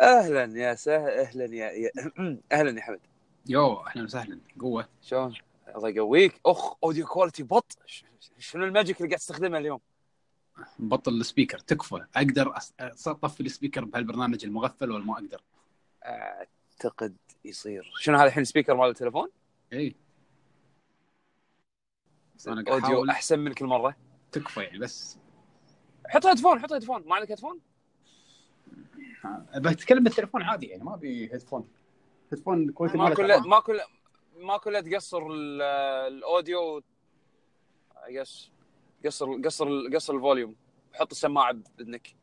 أهلا 0.00 0.58
يا 0.58 0.74
سهل 0.74 1.10
أهلا 1.10 1.44
يا, 1.44 1.70
يا... 1.70 1.90
أهلا 2.52 2.78
يا 2.78 2.82
حمد. 2.82 3.00
يو 3.46 3.86
أهلا 3.86 4.04
وسهلا. 4.04 4.40
قوه 4.60 4.88
شلون؟ 5.02 5.34
الله 5.76 5.88
يقويك. 5.88 6.40
أخ 6.46 6.84
audio 6.84 7.06
quality 7.06 7.42
بط. 7.42 7.78
شنو 8.38 8.64
ال 8.64 8.69
magic 8.69 8.96
اللي 8.96 9.08
قاعد 9.08 9.18
تستخدمه 9.18 9.58
اليوم؟ 9.58 9.80
بطل 10.78 11.12
ال 11.14 11.19
speaker. 11.19 11.58
تكفى. 11.58 12.06
أقدر 12.16 12.54
أطفي 13.06 13.40
ال 13.40 13.45
speaker 13.45 13.84
بهالبرنامج 13.84 14.44
المغفل 14.44 14.90
ولا 14.90 15.04
ما 15.04 15.14
أقدر 15.14 15.40
أعتقد 16.84 17.16
يصير. 17.44 17.92
شنو 17.96 18.16
هذا 18.16 18.26
الحين 18.26 18.44
speaker 18.44 18.74
مال 18.74 18.88
التليفون؟ 18.88 19.28
اي 19.72 19.94
أنا 22.48 22.64
قاعد 22.64 22.82
audio 22.84 23.10
أحسن 23.10 23.38
من 23.38 23.52
كل 23.52 23.66
مرة. 23.66 23.96
تكفى 24.32 24.60
يعني 24.60 24.78
بس. 24.78 25.18
حط 26.06 26.26
headphone 26.26 26.60
حط 26.60 26.72
headphone 26.72 27.08
ما 27.08 27.14
عندك 27.14 27.30
headphone؟ 27.30 27.60
بتكلم 29.56 30.04
بالتليفون 30.04 30.42
عادي 30.42 30.66
يعني 30.66 30.84
ما 30.84 30.94
أبي 30.94 31.32
headphone 31.32 31.68
headphone 32.32 32.72
quality 32.72 32.98
ما 32.98 33.14
كله. 33.14 33.40
ما 33.40 33.60
كله 33.60 33.84
ما 34.36 34.56
كله 34.58 34.80
تقصر 34.80 35.26
ال- 35.26 35.62
ال 36.12 36.24
audio 36.24 36.82
قص 38.18 38.50
قصر 39.04 39.42
قصر 39.44 39.94
قصر 39.94 40.14
ال 40.14 40.19
volume. 40.19 40.56
حط 40.94 41.10
السماعة 41.10 41.52
بإذنك. 41.52 42.16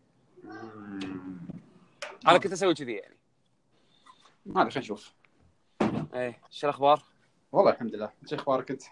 أنا 2.27 2.37
كنت 2.37 2.51
أسوي 2.51 2.73
كذي 2.73 2.93
يعني. 2.93 3.16
ما 4.47 4.61
أدري 4.61 4.71
خلينا 4.71 4.85
نشوف. 4.85 5.13
إيه 6.13 6.39
شو 6.49 6.67
الأخبار؟ 6.67 7.03
والله 7.51 7.71
الحمد 7.71 7.95
لله. 7.95 8.11
إيش 8.23 8.33
أخبارك 8.33 8.71
أنت؟ 8.71 8.83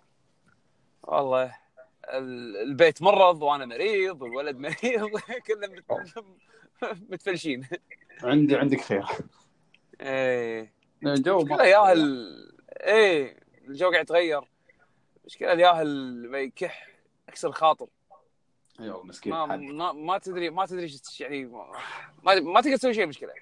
والله 1.04 1.56
ال- 2.14 2.58
البيت 2.58 3.02
مرض 3.02 3.44
وأنا 3.44 3.66
مريض 3.66 4.22
والولد 4.22 4.58
مريض 4.58 5.10
كلنا 5.48 5.68
مت- 5.68 6.26
متفلشين 7.12 7.68
عندي 8.24 8.56
عندك 8.56 8.82
خير. 8.82 9.06
إيه. 10.02 10.74
الجو 11.06 11.38
مشكلة 11.40 11.66
ياهل 11.66 12.36
إيه 12.72 13.40
الجو 13.68 13.92
قاعد 13.92 14.04
يتغير. 14.04 14.42
مشكلة 15.26 15.54
الياهل 15.54 15.88
ما 16.30 16.38
يكح 16.40 16.88
أكسر 17.30 17.52
خاطر 17.52 17.88
أيوه 18.80 19.04
مسكين 19.04 19.34
ما. 19.34 19.46
ما, 19.56 19.92
ما 19.92 20.18
تدري 20.18 20.50
ما 20.50 20.66
تدري 20.66 21.00
يعني 21.20 21.46
ما 21.46 22.40
ما 22.40 22.62
تقدر 22.62 22.76
تسوي 22.78 22.94
شيء 22.94 23.06
مشكلة 23.08 23.34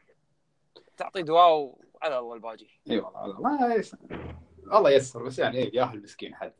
تعطي 0.98 1.22
دواء 1.24 1.76
وعلى 2.04 2.20
الله 2.20 2.34
الباجي. 2.34 2.68
إي 2.90 3.00
والله 3.00 3.26
الله. 3.26 3.76
يس... 3.76 3.96
الله 4.74 4.92
يسر 4.92 5.24
بس 5.24 5.40
يعني 5.40 5.58
إيه 5.58 5.76
ياهل 5.76 6.02
مسكين 6.02 6.36
حد. 6.36 6.54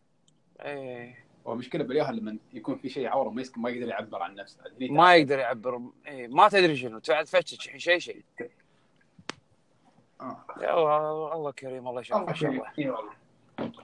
إيه. 0.62 1.26
والمشكلة 1.46 1.84
بالياهل 1.84 2.18
لما 2.18 2.38
يكون 2.54 2.78
في 2.78 2.90
شيء 2.90 3.08
عوره 3.08 3.30
ما. 3.30 3.44
ما 3.58 3.70
يقدر 3.70 3.88
يعبر 3.88 4.24
عن 4.24 4.36
نفسه. 4.36 4.60
هني 4.78 4.90
ما 4.90 5.16
يقدر 5.16 5.40
يعبر. 5.40 5.82
إيه 6.08 6.28
ما 6.28 6.50
تدري 6.50 6.76
شنو 6.76 7.00
تقعد 7.00 7.26
تفتش 7.26 7.70
شيء 7.78 8.00
شيء 8.00 8.24
آه. 10.22 10.46
يا 10.62 10.74
الله 10.74 11.34
الله 11.34 11.52
كريم 11.52 11.88
الله 11.88 12.02
يشوف 12.02 12.30
ان 12.30 12.36
شاء 12.36 12.52
الله. 12.52 12.72
اي 12.80 12.90
والله 12.90 13.14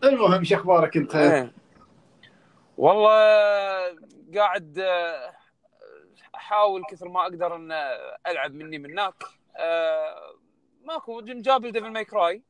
المهم 0.03 0.43
شو 0.43 0.55
أخبارك 0.55 0.97
أنت؟ 0.97 1.15
إيه. 1.15 1.53
والله 2.77 3.09
قاعد 4.35 4.79
آه، 4.79 5.31
أحاول 6.35 6.83
كثر 6.91 7.09
ما 7.09 7.21
أقدر 7.21 7.55
أن 7.55 7.71
ألعب 8.27 8.53
مني 8.53 8.77
من 8.77 8.91
هناك. 8.91 9.23
آه، 9.57 10.38
ماكو 10.85 11.21
جاب 11.21 11.65
ديفل 11.65 11.91
ماي 11.91 12.05
كراي 12.05 12.43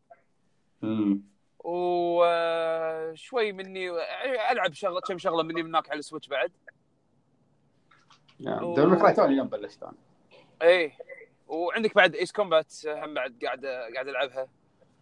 وشوي 1.64 3.52
مني 3.52 3.90
ألعب 4.52 4.74
شغله 4.74 5.02
كم 5.02 5.18
شغلة 5.18 5.44
مني 5.44 5.64
من 5.64 5.70
هناك 5.70 5.90
على 5.90 6.00
السويتش 6.00 6.28
بعد. 6.28 6.52
يعني 8.40 8.74
دبل 8.74 8.88
ماكراي 8.88 9.14
توني 9.14 9.34
اليوم 9.34 9.48
بلشت 9.48 9.84
أنا. 9.84 9.94
إيه. 10.62 10.92
وعندك 11.48 11.96
بعد 11.96 12.16
ايس 12.16 12.32
كومبات 12.32 12.74
هم 12.88 13.14
بعد 13.14 13.40
قاعد 13.44 13.66
قاعد 13.66 14.08
ألعبها. 14.08 14.48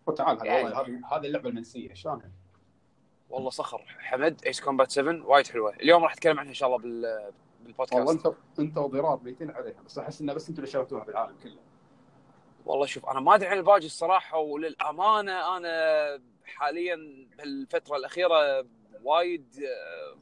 وتعال 0.08 0.46
يعني- 0.46 0.68
هذه 0.68 1.02
هذه 1.12 1.26
اللعبة 1.26 1.50
المنسية 1.50 1.94
شلونها؟ 1.94 2.32
والله 3.30 3.50
صخر. 3.50 3.82
حمد 4.00 4.42
ايس 4.46 4.62
كومبات 4.62 4.92
7 4.92 5.26
وايد 5.26 5.48
حلوة. 5.48 5.74
اليوم 5.74 6.04
راح 6.04 6.14
أتكلم 6.14 6.40
عنها 6.40 6.50
إن 6.50 6.54
شاء 6.54 6.68
الله 6.70 6.80
بال 6.80 7.06
والله 7.06 7.34
بالبودكاست 7.66 8.26
انت 8.26 8.36
انت 8.60 8.78
وضرار 8.78 9.16
بيتين 9.16 9.52
عليها. 9.52 9.82
بس 9.82 9.98
أحس 10.00 10.22
إنه 10.22 10.34
بس 10.34 10.50
أنتم 10.50 10.62
اللي 10.62 10.72
شريتوها 10.72 11.04
بالعالم 11.04 11.36
كله. 11.44 11.58
والله 12.68 12.86
شوف 12.86 13.06
أنا 13.06 13.20
ما 13.20 13.36
أدري 13.36 13.48
عن 13.50 13.58
الباقي 13.58 13.86
الصراحة 13.86 14.38
وللأمانة 14.38 15.58
أنا 15.58 16.22
حاليا 16.46 17.28
بهالفترة 17.38 17.96
الأخيرة 17.98 18.66
وايد 19.04 19.46
آه، 19.64 20.18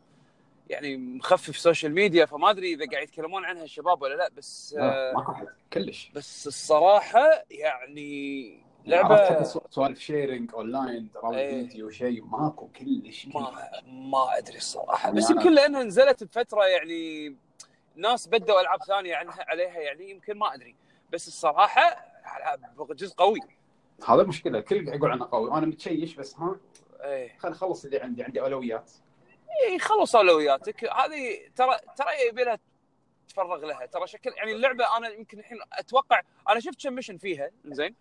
يعني 0.69 0.97
مخفف 0.97 1.57
social 1.57 1.93
media 1.93 2.25
فما 2.25 2.49
أدري 2.49 2.73
إذا 2.73 2.85
قاعد 2.91 3.03
يتكلمون 3.03 3.45
عنها 3.45 3.63
الشباب 3.63 4.01
ولا 4.01 4.13
لا 4.15 4.29
بس 4.37 4.75
آه، 4.79 5.13
ماكو 5.15 5.33
حد 5.33 5.47
كلش. 5.73 6.11
بس 6.15 6.47
الصراحة 6.47 7.43
يعني 7.51 8.59
لعبة 8.85 9.43
سوالف 9.69 9.99
sharing 9.99 10.53
online 10.53 11.09
ترى 11.13 11.37
إيه. 11.37 11.49
فيديو 11.67 11.89
شيء 11.89 12.23
ماكو 12.25 12.67
كلش 12.67 13.25
ما 13.27 13.51
ما 13.87 14.37
أدري 14.37 14.57
الصراحة 14.57 15.07
يعني 15.07 15.17
بس 15.19 15.25
أنا- 15.27 15.31
يمكن 15.31 15.53
لأنها 15.53 15.83
نزلت 15.83 16.23
بفترة 16.23 16.65
يعني 16.65 17.35
ناس 17.95 18.27
بدوا 18.27 18.61
ألعاب 18.61 18.83
ثانية 18.83 19.15
عنها 19.15 19.45
عليها 19.47 19.79
يعني 19.79 20.09
يمكن 20.09 20.37
ما 20.37 20.53
أدري. 20.53 20.75
بس 21.13 21.27
الصراحة 21.27 22.14
جزء 22.89 23.15
قوي. 23.15 23.39
هذا 24.07 24.21
المشكلة 24.21 24.59
الكل 24.59 24.85
قاعد 24.85 24.97
يقول 24.97 25.11
عنه 25.11 25.27
قوي. 25.31 25.49
وأنا 25.49 25.65
متشيش 25.65 26.15
بس 26.15 26.35
ها؟ 26.35 26.55
إيه. 27.01 27.37
خلينا 27.37 27.55
نخلص 27.57 27.85
اللي 27.85 27.99
عندي 27.99 28.23
عندي 28.23 28.41
أولويات. 28.41 28.91
اي 29.67 29.79
خلص 29.79 30.15
أولوياتك. 30.15 30.83
هذه 30.83 31.49
ترى 31.55 31.77
ترى 31.97 32.27
يبي 32.27 32.43
لها 32.43 32.59
تفرغ 33.27 33.65
لها؟ 33.65 33.85
ترى 33.85 34.07
شكل 34.07 34.31
يعني 34.37 34.51
اللعبة 34.51 34.97
أنا 34.97 35.09
يمكن 35.09 35.39
الحين 35.39 35.57
أتوقع 35.73 36.21
أنا 36.49 36.59
شفت 36.59 36.83
كم 36.83 36.93
ميشن 36.93 37.17
فيها 37.17 37.51
زين 37.65 37.95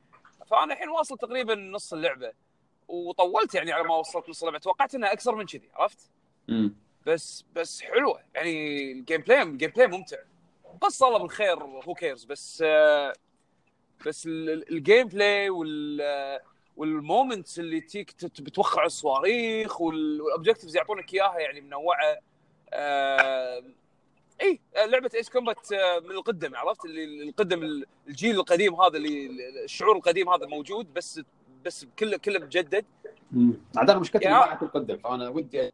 فأنا 0.47 0.75
الحين 0.75 0.89
واصل 0.89 1.19
تقريبا 1.19 1.55
نص 1.55 1.93
اللعبة. 1.93 2.33
وطولت 2.89 3.55
يعني 3.55 3.73
على 3.73 3.85
ما 3.85 3.97
وصلت 3.97 4.29
نص 4.29 4.43
اللعبة. 4.43 4.59
توقعت 4.59 4.95
إنها 4.95 5.13
أكثر 5.13 5.35
من 5.35 5.47
كذي 5.47 5.71
عرفت؟ 5.75 6.11
امم 6.49 6.77
بس 7.07 7.45
بس 7.55 7.83
حلوة. 7.83 8.23
يعني 8.35 8.93
ال 8.93 9.21
gameplay 9.21 9.43
ال 9.43 9.71
gameplay 9.71 9.87
ممتع. 9.87 10.17
قصه 10.81 11.09
الله 11.09 11.19
بالخير 11.19 11.63
هو 11.63 11.95
كيرز 11.95 12.25
بس 12.25 12.63
آه، 12.67 13.13
بس 14.07 14.27
ال- 14.27 14.51
ال- 14.51 14.73
ال 14.73 15.09
gameplay 15.09 15.51
وال 15.51 16.01
آه، 16.01 16.41
وال 16.77 16.95
moments 16.95 17.59
اللي 17.59 17.81
تيك 17.81 18.15
بتوقع 18.41 18.85
الصواريخ 18.85 19.81
وال- 19.81 20.21
وال 20.23 20.32
objectives 20.32 20.77
يعطونك 20.77 21.15
إياها 21.15 21.39
يعني 21.39 21.61
منوعة. 21.61 22.19
آه، 22.73 23.63
اي 24.41 24.61
لعبة 24.87 25.11
Ace 25.15 25.31
Combat 25.31 25.73
آه، 25.73 25.99
من 26.01 26.11
القدم 26.11 26.55
عرفت؟ 26.57 26.85
اللي 26.85 27.29
القدم 27.29 27.63
ال- 27.63 27.87
الجيل 28.09 28.35
القديم 28.37 28.75
هذا 28.81 28.97
اللي 28.97 29.31
الشعور 29.65 29.97
القديم 29.97 30.29
هذا 30.29 30.47
موجود 30.47 30.95
بس 30.95 31.21
بس 31.65 31.87
كله 31.99 32.17
كله 32.17 32.39
مجدد 32.39 32.85
أنا 33.79 33.99
مشكلتي 33.99 34.29
ما 34.29 34.31
لعبت 34.31 34.63
القدم 34.63 34.97
فأنا 34.99 35.29
ودي 35.29 35.73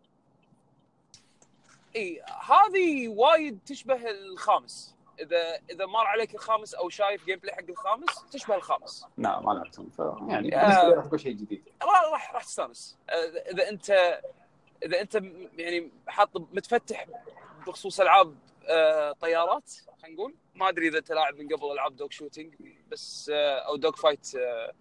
اي 1.96 2.22
هذه 2.48 3.08
وايد 3.08 3.58
تشبه 3.66 4.10
الخامس. 4.10 4.94
إذا 5.20 5.60
إذا 5.70 5.86
مر 5.86 6.06
عليك 6.06 6.34
الخامس 6.34 6.74
أو 6.74 6.88
شايف 6.88 7.24
gameplay 7.24 7.54
حق 7.54 7.62
الخامس 7.68 8.24
تشبه 8.32 8.54
الخامس. 8.54 9.06
لا 9.18 9.40
ما 9.40 9.52
لعبتهم 9.52 9.88
ف 9.90 9.98
يعني 10.28 10.50
بالنسبة 10.50 10.88
لي 10.88 10.94
راح 10.94 11.04
تكون 11.04 11.18
شيء 11.18 11.32
جديد. 11.32 11.62
راح 11.82 12.02
راح 12.12 12.34
راح 12.34 12.44
تستانس. 12.44 12.98
آه، 13.10 13.14
إذا 13.52 13.68
أنت 13.68 13.90
إذا 14.84 15.00
أنت 15.00 15.14
يعني 15.58 15.90
حاط 16.08 16.36
متفتح 16.36 17.06
بخصوص 17.66 18.00
ألعاب 18.00 18.34
آه، 18.68 19.12
طيارات 19.12 19.70
خلينا 20.02 20.16
نقول. 20.16 20.34
ما 20.54 20.68
أدري 20.68 20.88
إذا 20.88 20.98
أنت 20.98 21.12
لاعب 21.12 21.34
من 21.38 21.48
قبل 21.48 21.72
ألعاب 21.72 21.96
دوغ 21.96 22.08
شوتينج 22.10 22.54
بس 22.90 23.30
آه، 23.34 23.58
أو 23.58 23.76
دوغ 23.76 23.92
فايت 23.96 24.34
آه، 24.36 24.72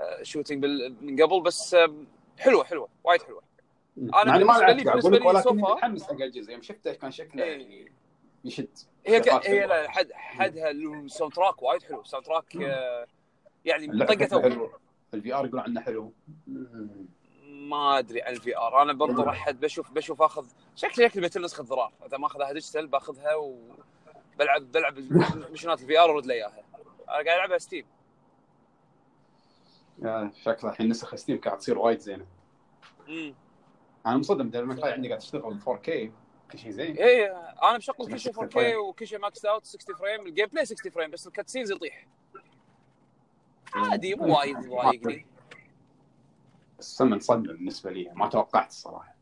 آه، 0.00 0.22
شوتينج 0.22 0.62
بال- 0.62 0.96
من 1.00 1.22
قبل 1.22 1.40
بس 1.42 1.74
آه، 1.74 1.94
حلوة 2.38 2.64
حلوة 2.64 2.88
وايد 3.04 3.22
حلوة. 3.22 3.42
أنا 3.98 4.26
يعني 4.26 4.44
ما 4.44 4.58
بالنسبة 4.58 4.72
لي- 4.72 4.84
لعبت 4.84 5.00
أقول 5.04 5.14
لك 5.14 5.24
ولكن 5.24 5.42
سوفا- 5.42 5.52
متحمس 5.74 6.04
حق 6.04 6.12
الجزء. 6.12 6.52
يوم 6.52 6.62
شفته 6.62 6.92
كان 6.92 7.10
شكله 7.10 7.44
إيه. 7.44 7.50
يعني 7.52 7.92
يشد 8.46 8.78
هي 9.06 9.20
ك... 9.20 9.28
هي. 9.28 9.66
لا 9.66 9.90
حد 9.90 10.12
حدها 10.12 10.70
الساوند 10.70 11.32
تراك 11.32 11.62
وايد 11.62 11.82
حلو. 11.82 12.00
الساوند 12.00 12.26
تراك 12.26 12.56
آه، 12.56 13.06
يعني 13.64 13.98
شكلها 13.98 14.28
أول. 14.32 14.42
حلو. 14.42 14.70
الفي 15.14 15.34
ار 15.34 15.46
يقولون 15.46 15.64
عنه 15.64 15.80
حلو. 15.80 16.12
ما 17.46 17.98
أدري 17.98 18.22
عن 18.22 18.32
الفي 18.32 18.56
ار 18.56 18.82
أنا 18.82 18.92
بنطر 18.92 19.28
أحد 19.28 19.60
بشوف 19.60 19.92
بشوف 19.92 20.22
اخذ 20.22 20.46
شكلي 20.76 21.08
شكلي 21.08 21.22
بيت 21.22 21.38
نسخه 21.38 21.64
ضرار. 21.64 21.92
إذا 22.06 22.18
ما 22.18 22.26
اخذها 22.26 22.52
digital 22.52 22.86
بأخذها 22.86 23.34
وبلعب 23.34 24.72
بلعب 24.72 24.98
missionات 25.52 25.80
ال 25.80 25.98
VR 25.98 26.10
وأرد 26.10 26.26
لي 26.26 26.34
إياها. 26.34 26.64
أنا 27.08 27.14
قاعد 27.14 27.28
ألعبها 27.28 27.58
Steam 27.58 27.86
شكلها 30.44 30.72
الحين 30.72 30.88
نسخ 30.88 31.14
Steam 31.14 31.40
قاعد 31.40 31.58
تصير 31.58 31.78
وايد 31.78 31.98
زينة. 31.98 32.26
امم 33.08 33.34
أنا 34.06 34.16
مصدم 34.16 34.66
May 34.68 34.80
Cry 34.80 34.92
عندي 34.92 35.08
قاعد 35.08 35.20
تشتغل 35.20 35.60
4K 35.60 35.90
كل 36.52 36.58
شيء 36.58 36.70
زين. 36.70 36.96
اي 36.96 37.30
أنا 37.62 37.76
مشغل 37.76 37.96
كل 37.96 38.20
شيء 38.20 38.32
60 38.32 38.48
4K 38.48 38.52
frame. 38.52 38.80
وكل 38.80 39.06
شيء 39.06 39.18
max 39.18 39.44
out 39.44 39.64
60 39.64 39.96
frame 39.96 40.26
ال 40.26 40.46
gameplay 40.46 40.64
60 40.64 40.92
frame 40.92 41.10
بس 41.10 41.26
ال 41.26 41.31
cutscenes 41.31 41.72
يطيح. 41.72 42.06
عادي 43.74 44.14
مو 44.14 44.38
وايد 44.38 44.56
ضايقني 44.56 45.26
بس 46.78 47.00
من 47.00 47.20
صدمه 47.20 47.52
بالنسبة 47.52 47.90
لي 47.90 48.10
ما 48.14 48.28
توقعت 48.28 48.68
الصراحة. 48.68 49.16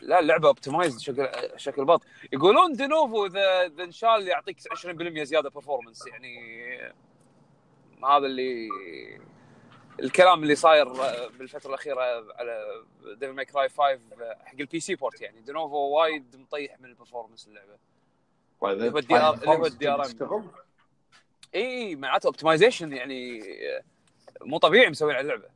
لا 0.00 0.20
اللعبة 0.20 0.48
optimized 0.48 1.02
شكل 1.02 1.28
شكل 1.56 1.84
بط. 1.84 2.02
يقولون 2.32 2.72
Denuvo 2.72 3.26
اذا 3.26 3.66
إذا 3.66 3.84
إن 3.84 3.92
شاء 3.92 4.16
الله 4.16 4.28
يعطيك 4.28 4.60
20% 4.60 5.22
زيادة 5.22 5.50
performance 5.50 6.06
يعني 6.06 6.76
هذا 8.04 8.26
اللي 8.26 8.68
الكلام 10.00 10.42
اللي 10.42 10.54
صاير 10.54 10.88
بالفترة 11.28 11.68
الأخيرة 11.68 12.00
على 12.34 12.84
Devil 13.02 13.32
May 13.32 13.44
Cry 13.44 13.68
5 13.68 14.00
حق 14.44 14.54
ال 14.60 14.80
PC 14.80 14.94
port 14.94 15.20
يعني. 15.20 15.40
Denuvo 15.40 15.76
وايد 15.76 16.36
مطيح 16.36 16.80
من 16.80 16.88
ال 16.88 16.93
performance 16.93 17.48
اللعبة. 17.48 17.78
اللي 18.62 18.90
هو 18.90 18.98
ال 18.98 19.16
DR 19.16 19.34
اللي 19.34 19.48
هو 19.48 19.66
ال 19.66 19.88
DRM 19.88 20.50
إي 21.54 21.96
معناته 21.96 22.26
optimization 22.26 22.92
يعني 22.92 23.42
مو 24.40 24.58
طبيعي 24.58 24.90
مسوين 24.90 25.16
على 25.16 25.22
اللعبة. 25.22 25.48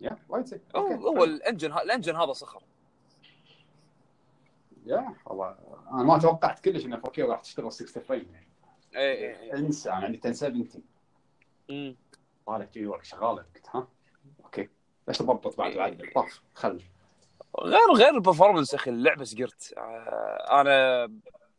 يا 0.00 0.18
وايد 0.28 0.60
هو, 0.76 0.86
هو 0.86 1.24
الانجن 1.24 1.72
الانجن 1.72 2.16
هذا 2.16 2.32
صخر. 2.32 2.62
يا 4.86 5.14
والله. 5.26 5.56
أنا 5.90 6.02
ما 6.02 6.18
توقعت 6.18 6.60
كلش 6.60 6.84
إن 6.86 7.02
4K 7.02 7.18
راح 7.18 7.40
تشتغل 7.40 7.72
60 7.72 8.02
فريم 8.02 8.28
يعني 8.32 8.48
إي 8.96 9.40
إي. 9.40 9.52
انسى 9.52 9.90
أنا 9.90 10.04
عندي 10.04 10.20
1070 10.24 10.82
امم 11.70 11.96
طالع 12.48 12.64
جي 12.64 12.86
ورك 12.86 13.04
شغاله 13.04 13.42
قلت 13.54 13.66
ها؟ 13.74 13.88
أوكي. 14.44 14.68
ليش 15.08 15.18
تضبط 15.18 15.56
بعد 15.56 15.72
بعد. 15.76 16.02
طف 16.14 16.40
خل. 16.54 16.82
غير 17.60 17.92
غير 17.94 18.14
البرفورمانس 18.14 18.74
أخي 18.74 18.90
اللعبة 18.90 19.24
سقرت. 19.24 19.74
آه، 19.76 20.60
أنا 20.60 21.04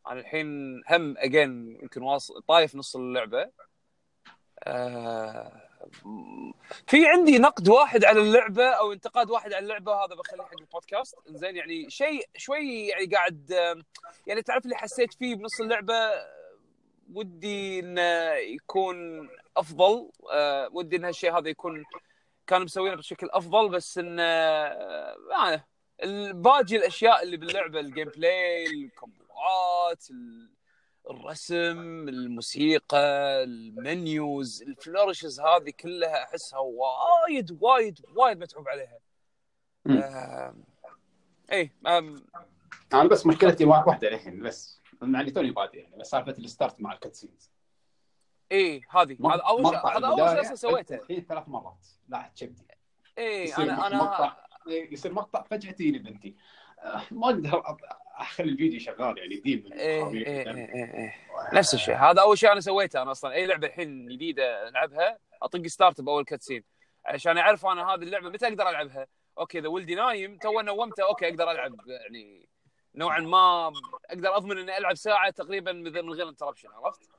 أنا 0.08 0.20
الحين 0.20 0.48
هم 0.90 1.18
اجين 1.18 1.78
يمكن 1.82 2.02
واصل 2.02 2.42
طايف 2.42 2.76
نص 2.76 2.96
اللعبة. 2.96 3.50
آه، 4.64 5.62
في 6.88 7.08
عندي 7.08 7.38
نقد 7.38 7.70
واحد 7.70 8.06
على 8.06 8.20
اللعبة 8.22 8.66
أو 8.66 8.94
انتقاد 8.94 9.32
واحد 9.32 9.54
على 9.54 9.64
اللعبة 9.64 9.94
هذا 9.94 10.16
بخليه 10.16 10.44
حق 10.44 10.60
البودكاست. 10.60 11.16
زين 11.28 11.56
يعني 11.56 11.90
شيء 11.90 12.30
شوي 12.38 12.88
يعني 12.88 13.06
قاعد 13.06 13.52
آه، 13.52 13.82
يعني 14.28 14.42
تعرف 14.42 14.66
اللي 14.66 14.76
حسيت 14.76 15.14
فيه 15.14 15.36
بنص 15.36 15.62
اللعبة؟ 15.62 16.10
ودي 17.14 17.80
إنه 17.80 18.34
يكون 18.34 19.30
أفضل. 19.60 20.12
أه 20.34 20.70
ودي 20.72 20.96
إن 20.96 21.06
هالشيء 21.06 21.38
هذا 21.38 21.50
يكون 21.50 21.84
كانوا 22.48 22.66
مسوينه 22.66 22.96
بشكل 22.96 23.30
أفضل 23.32 23.70
بس 23.70 23.98
انه 23.98 24.24
آه 24.24 25.66
باقي 26.32 26.76
الأشياء 26.76 27.24
اللي 27.24 27.38
باللعبة 27.38 27.80
ال 27.80 28.10
gameplay 28.10 28.66
ال 28.66 28.86
comboات 28.86 30.06
الرسم 31.10 32.10
الموسيقى 32.10 32.98
ال 33.44 33.63
menus 33.63 34.62
ال 34.62 34.69
flourishes 34.69 35.40
هذه 35.40 35.74
كلها 35.80 36.24
أحسها 36.24 36.60
وايد 36.60 37.58
وايد 37.62 38.00
وايد 38.16 38.40
متعوب 38.40 38.68
عليها. 38.70 39.00
آه 39.90 40.56
اي 41.52 41.72
أنا 42.94 43.08
بس 43.08 43.26
مشكلتي 43.26 43.66
واحدة 43.66 44.08
الحين 44.08 44.44
بس 44.44 44.82
مع 45.02 45.20
اللي 45.20 45.32
توني 45.32 45.52
بادي 45.52 45.78
يعني 45.78 45.98
بس 45.98 46.10
سالفة 46.10 46.32
ال 46.32 46.40
start 46.40 46.82
مع 46.82 46.94
ال 46.94 47.00
cutscenes 47.00 47.52
اي 48.52 48.82
هذه. 48.90 49.18
هذا 49.26 49.42
أول 49.42 49.66
شيء 49.66 49.88
هذا 49.88 50.08
أول 50.08 50.30
شيء 50.30 50.42
أصلا 50.42 50.56
سويته. 50.56 50.96
الحين 50.96 51.26
ثلاث 51.30 51.44
مرات. 51.48 51.88
لا 52.08 52.32
شبدي 52.36 52.68
اي 53.18 53.54
أنا 53.54 53.88
أنا 53.88 53.98
مقطع 53.98 54.38
يصير 54.68 55.14
مقطع 55.14 55.44
فجأة 55.44 55.72
تجيني 55.72 56.00
بنتي. 56.00 56.36
آه، 56.80 57.02
ما 57.12 57.30
أقدر 57.30 57.64
أخلي 58.16 58.52
الفيديو 58.52 58.80
شغال 58.80 59.18
يعني 59.18 59.36
ديم 59.36 59.70
إيه 59.74 60.08
إيه 60.08 60.28
إيه 60.28 60.50
إيه 60.50 60.94
إيه. 60.94 61.14
نفس 61.54 61.74
الشيء. 61.74 61.96
هذا 61.96 62.22
أول 62.22 62.38
شيء 62.38 62.52
أنا 62.52 62.60
سويته 62.60 63.02
أنا 63.02 63.12
أصلا. 63.12 63.34
أي 63.34 63.46
لعبة 63.46 63.68
الحين 63.68 64.08
جديدة 64.08 64.68
العبها 64.68 65.20
أطق 65.42 65.68
start 65.68 66.02
بأول 66.02 66.24
cutscene 66.24 66.64
عشان 67.06 67.38
أعرف 67.38 67.66
أنا 67.66 67.94
هذه 67.94 68.04
اللعبة 68.04 68.30
متى 68.30 68.48
أقدر 68.48 68.70
ألعبها. 68.70 69.08
أوكي 69.38 69.60
إذا 69.60 69.68
ولدي 69.68 69.96
نايم 69.96 70.38
تو 70.38 70.62
نومته 70.62 71.04
أوكي 71.04 71.30
أقدر 71.30 71.52
ألعب 71.52 71.76
يعني 71.88 72.50
نوعا 72.96 73.20
ما. 73.20 73.72
أقدر 74.10 74.38
أضمن 74.38 74.58
إني 74.58 74.78
ألعب 74.78 74.96
ساعة 74.96 75.30
تقريبا 75.30 75.72
من 75.72 76.14
غير 76.14 76.30
interruption 76.30 76.70
عرفت؟ 76.70 77.10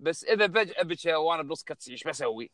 بس 0.00 0.24
إذا 0.24 0.48
فجاه 0.48 0.82
بكى 0.82 1.14
وأنا 1.14 1.42
بنص 1.42 1.64
cutscene 1.64 1.92
إيش 1.92 2.04
بسوي؟ 2.04 2.50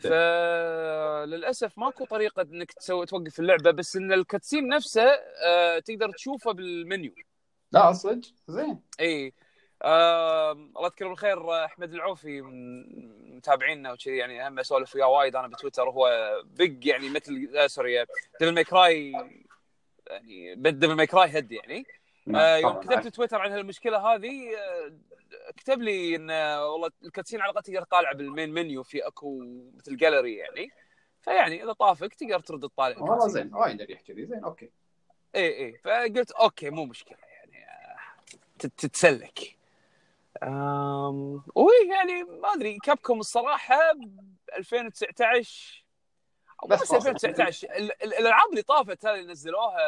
فللاسف 0.00 1.78
ماكو 1.78 2.04
طريقة 2.04 2.42
إنك 2.42 2.72
تسوي 2.72 3.06
توقف 3.06 3.40
اللعبة 3.40 3.70
بس 3.70 3.96
إن 3.96 4.12
ال 4.12 4.18
cutscene 4.18 4.68
نفسه 4.68 5.10
آه 5.46 5.78
تقدر 5.78 6.10
تشوفه 6.10 6.52
بالمنيو. 6.52 7.14
لا 7.72 7.92
صدق؟ 7.92 8.20
زين. 8.48 8.80
إي. 9.00 9.32
آه 9.82 10.52
الله 10.52 10.84
يذكره 10.84 11.08
بالخير 11.08 11.64
أحمد 11.64 11.94
العوفي 11.94 12.40
من 12.40 13.36
متابعينا 13.36 13.92
وكذي 13.92 14.16
يعني 14.16 14.48
هم 14.48 14.58
اسولف 14.58 14.94
وياه 14.94 15.06
وايد 15.06 15.36
أنا 15.36 15.48
بتويتر 15.48 15.88
وهو 15.88 16.32
big 16.44 16.86
يعني 16.86 17.10
مثل 17.10 17.50
آه 17.56 17.66
sorry 17.66 18.06
Devil 18.40 18.64
May 18.72 19.12
يعني 20.06 20.54
Devil 20.54 20.94
May 20.94 21.06
Cry 21.06 21.28
head 21.28 21.52
يعني. 21.52 21.86
نعم، 22.26 22.40
آه 22.40 22.56
يوم 22.56 22.80
كتبت 22.80 23.06
تويتر 23.08 23.38
عن 23.38 23.52
هالمشكلة 23.52 23.98
هذه 23.98 24.56
آه 24.56 24.92
كتب 25.56 25.82
لي 25.82 26.16
إن 26.16 26.30
والله 26.60 26.90
ال 27.04 27.08
cutscene 27.08 27.40
على 27.40 27.50
الأقل 27.50 27.62
تقدر 27.62 27.82
تطالع 27.82 28.12
بال 28.12 28.25
main 28.25 28.52
menu 28.52 28.82
في 28.82 29.06
أكو 29.06 29.38
مثل 29.74 29.96
جاليري 29.96 30.36
يعني. 30.36 30.70
فيعني 31.20 31.64
إذا 31.64 31.72
طافك 31.72 32.14
تقدر 32.14 32.40
ترد 32.40 32.60
تطالع 32.60 33.02
والله 33.02 33.28
زين 33.28 33.54
وايد 33.54 33.90
يحكي 33.90 34.12
لي 34.12 34.26
زين 34.26 34.44
okay. 34.44 34.70
اي 35.34 35.64
اي 35.66 35.78
فقلت 35.84 36.30
okay 36.30 36.70
مو 36.70 36.84
مشكلة 36.84 37.18
يعني 37.18 37.66
تتسلك. 38.58 39.58
أم... 40.42 41.42
وي 41.54 41.72
يعني 41.88 42.24
ما 42.24 42.54
أدري 42.54 42.78
Capcom 42.78 43.20
الصراحة 43.20 43.78
2019 44.56 45.84
بس, 46.68 46.82
بس 46.82 46.92
2019 46.92 47.68
الألعاب 48.02 48.50
اللي 48.50 48.62
طافت 48.62 49.06
هذه 49.06 49.14
اللي 49.14 49.32
نزلوها 49.32 49.78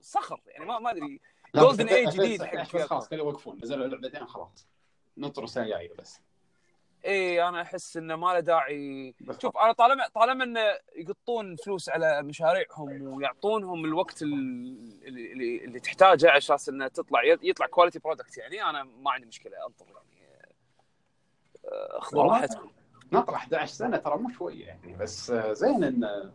صخر 0.00 0.40
يعني 0.46 0.64
ما 0.64 0.78
ما 0.78 0.90
أدري. 0.90 1.20
golden 1.54 1.88
age 1.88 2.08
جديد 2.08 2.42
حق 2.42 2.62
خلاص 2.64 3.08
خليه 3.08 3.22
يوقفون 3.22 3.58
نزلوا 3.62 3.86
لعبتين 3.86 4.26
خلاص. 4.26 4.66
نطروا 5.16 5.44
السنة 5.44 5.64
الجايه 5.64 5.92
بس. 5.98 6.20
إي 7.06 7.48
أنا 7.48 7.62
أحس 7.62 7.96
إنه 7.96 8.16
ما 8.16 8.26
له 8.26 8.40
داعي. 8.40 9.14
شوف 9.38 9.56
أنا 9.56 9.72
طالما 9.72 10.08
طالما 10.14 10.44
إنه 10.44 10.60
يقطون 10.96 11.56
فلوس 11.56 11.88
على 11.88 12.22
مشاريعهم 12.22 13.02
ويعطونهم 13.02 13.84
الوقت 13.84 14.22
اللي, 14.22 15.08
اللي, 15.08 15.64
اللي 15.64 15.80
تحتاجه 15.80 16.28
على 16.28 16.38
أساس 16.38 16.68
إنه 16.68 16.88
تطلع 16.88 17.20
يطلع 17.42 17.66
quality 17.66 17.98
product 17.98 18.38
يعني 18.38 18.62
أنا 18.62 18.82
ما 18.82 19.10
عندي 19.10 19.26
مشكلة 19.26 19.66
أنطر 19.66 19.86
يعني 19.86 20.42
آه، 21.64 22.00
خذوا 22.00 22.22
راحتكم 22.22 22.70
نطر 23.12 23.34
11 23.34 23.72
سنة 23.72 23.96
ترى 23.96 24.16
مو 24.16 24.28
شوية 24.28 24.66
يعني 24.66 24.96
بس 24.96 25.30
آه، 25.30 25.52
زين 25.52 25.84
إن 25.84 26.32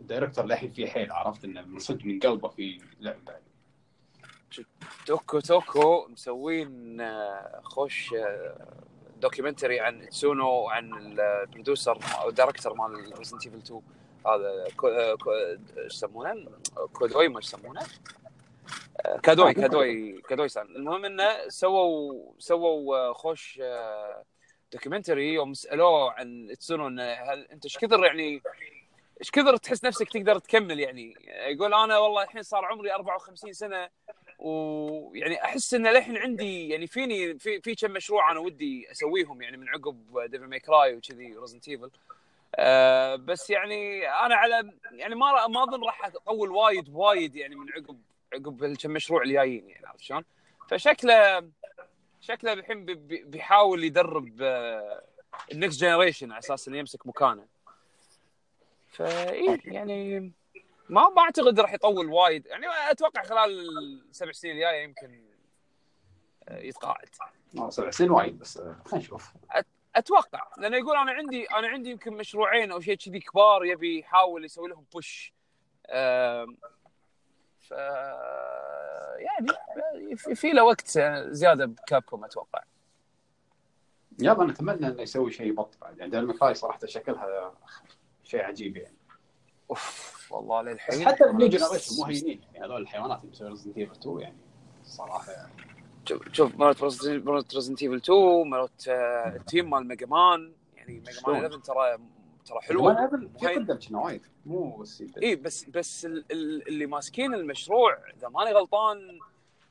ال 0.00 0.05
director 0.05 0.44
للحين 0.44 0.70
فيه 0.70 0.86
حيل 0.86 1.12
عرفت 1.12 1.44
إنه 1.44 1.62
من 1.62 1.78
صدق 1.78 2.04
من 2.04 2.18
قلبه 2.18 2.48
في 2.48 2.80
لعبة. 3.00 3.49
توكو 5.06 5.40
توكو 5.40 6.06
مسوين 6.08 7.00
آه، 7.00 7.60
خوش 7.64 8.14
documentary 9.16 9.80
عن 9.80 10.08
تسونو 10.08 10.48
وعن 10.48 10.94
ال 10.94 11.06
producer 11.06 11.98
أو 12.20 12.28
ال 12.28 12.33
director 12.33 12.74
مال 12.74 13.18
Resident 13.18 13.46
Evil 13.46 13.58
2 13.58 13.82
هذا 14.26 14.64
إيش 14.64 15.94
يسمونه؟ 15.94 16.46
كودوي 16.92 17.28
ما 17.28 17.38
يسمونه؟ 17.38 17.80
آه، 19.00 19.18
كادوي 19.18 19.54
كادوي 19.54 20.20
كادوي 20.22 20.48
سان 20.48 20.66
المهم 20.66 21.04
إنه 21.04 21.48
سووا 21.48 22.32
سووا 22.38 23.12
خوش 23.12 23.62
documentary 24.72 25.34
يوم 25.34 25.54
سالوه 25.54 26.12
عن 26.12 26.54
تسونو 26.58 26.88
إنه 26.88 27.02
هل 27.02 27.48
أنت 27.52 27.64
إيش 27.64 27.78
كثر 27.78 28.04
يعني 28.04 28.42
إيش 29.20 29.30
كثر 29.30 29.56
تحس 29.56 29.84
نفسك 29.84 30.08
تقدر 30.08 30.38
تكمل 30.38 30.80
يعني 30.80 31.14
يقول 31.28 31.74
أنا 31.74 31.98
والله 31.98 32.22
الحين 32.22 32.42
صار 32.42 32.64
عمري 32.64 32.94
54 32.94 33.52
سنة 33.52 33.88
ويعني 34.40 35.44
أحس 35.44 35.74
إن 35.74 35.86
للحين 35.86 36.16
عندي 36.16 36.68
يعني 36.68 36.86
فيني 36.86 37.38
في 37.38 37.60
في 37.60 37.74
كم 37.74 37.90
مشروع 37.90 38.32
أنا 38.32 38.40
ودي 38.40 38.90
أسويهم 38.90 39.42
يعني 39.42 39.56
من 39.56 39.68
عقب 39.68 40.30
Devil 40.30 40.46
May 40.46 40.60
Cry 40.60 40.96
وكذي 40.96 41.36
Resident 41.38 41.68
Evil 41.68 41.90
أه 42.54 43.16
بس 43.16 43.50
يعني 43.50 44.08
أنا 44.08 44.34
على 44.34 44.72
يعني 44.92 45.14
ما 45.14 45.46
ما 45.46 45.62
أظن 45.62 45.84
راح 45.84 46.06
أطول 46.06 46.50
وايد 46.50 46.88
وايد 46.88 47.36
يعني 47.36 47.54
من 47.54 47.72
عقب 47.72 47.98
عقب 48.34 48.64
الكم 48.64 48.90
مشروع 48.90 49.22
اللي 49.22 49.34
جايين 49.34 49.68
يعني 49.68 49.86
عرفت 49.86 50.00
شلون؟ 50.00 50.24
فشكله 50.68 51.48
شكله 52.20 52.52
الحين 52.52 52.84
بيحاول 53.04 53.84
يدرب 53.84 54.42
ال 55.52 55.58
next 55.58 55.80
generation 55.80 56.32
على 56.32 56.38
أساس 56.38 56.68
إنه 56.68 56.78
يمسك 56.78 57.06
مكانه. 57.06 57.46
فاي 58.88 59.60
يعني 59.64 60.32
ما 60.90 61.08
ما 61.08 61.22
اعتقد 61.22 61.60
راح 61.60 61.74
يطول 61.74 62.06
وايد. 62.06 62.46
يعني 62.46 62.66
أتوقع 62.90 63.22
خلال 63.22 63.50
السبع 64.10 64.32
سنين 64.32 64.54
الجاية 64.54 64.82
يمكن 64.84 65.24
آه، 66.48 66.58
يتقاعد 66.58 67.08
سبع 67.68 67.90
سنين 67.90 68.10
وايد 68.10 68.38
بس 68.38 68.56
آه، 68.56 68.76
خلينا 68.84 69.06
نشوف. 69.06 69.32
أتوقع. 69.96 70.50
لأنه 70.58 70.76
يقول 70.76 70.96
أنا 70.96 71.12
عندي 71.12 71.44
أنا 71.44 71.68
عندي 71.68 71.90
يمكن 71.90 72.12
مشروعين 72.12 72.72
أو 72.72 72.80
شيء 72.80 72.96
كذي 72.96 73.20
كبار 73.20 73.64
يبي 73.64 73.98
يحاول 73.98 74.44
يسوي 74.44 74.68
لهم 74.68 74.84
push 74.92 75.34
ف 77.58 77.70
يعني 79.20 80.16
في 80.16 80.50
له 80.50 80.64
وقت 80.64 80.98
زيادة 81.28 81.66
ب 81.66 81.74
Capcom 81.74 82.24
أتوقع. 82.24 82.62
يلا 84.18 84.44
نتمنى 84.44 84.86
إنه 84.86 85.02
يسوي 85.02 85.32
شيء 85.32 85.52
بط 85.52 85.78
بعد. 85.80 85.98
يعني 85.98 86.10
دايما 86.10 86.52
صراحة 86.52 86.86
شكلها 86.86 87.54
شيء 88.24 88.42
عجيب 88.42 88.76
يعني. 88.76 88.99
أوف 89.70 90.26
والله 90.32 90.62
بس 90.62 90.68
للحين 90.72 91.06
حتى 91.06 91.24
ال 91.24 91.30
new 91.30 91.48
generation 91.48 91.96
مو 91.96 92.04
هينين. 92.04 92.40
يعني 92.54 92.66
هذول 92.66 92.82
الحيوانات 92.82 93.18
اللي 93.20 93.30
مسوي 93.30 93.48
Resident 93.48 93.78
Evil 93.78 93.92
2 93.92 94.20
يعني 94.20 94.36
صراحة 94.84 95.32
يعني. 95.32 95.52
شوف 96.04 96.22
شوف 96.32 96.56
مالت 96.58 96.82
Resident 97.54 97.82
Evil 97.82 97.96
2 97.96 98.48
مالت 98.50 98.88
ال 99.36 99.43
team 99.43 99.70
مال 99.70 99.88
Mega 99.88 100.06
Man 100.06 100.52
يعني 100.76 100.92
Mega 100.92 101.12
Man 101.12 101.20
شلون؟ 101.22 101.36
11 101.36 101.58
ترى 101.60 101.98
ترى 102.46 102.60
حلوة 102.60 103.06
في 103.38 103.44
وهي- 103.46 103.54
قدم 103.56 103.78
كنا 103.88 103.98
وايد؟ 104.00 104.22
مو 104.46 104.82
السيد 104.82 105.18
اي 105.18 105.36
بس 105.36 105.64
بس 105.64 106.04
ال- 106.04 106.24
ال- 106.32 106.68
اللي 106.68 106.86
ماسكين 106.86 107.34
المشروع 107.34 107.98
إذا 108.18 108.28
ماني 108.28 108.52
غلطان 108.52 109.18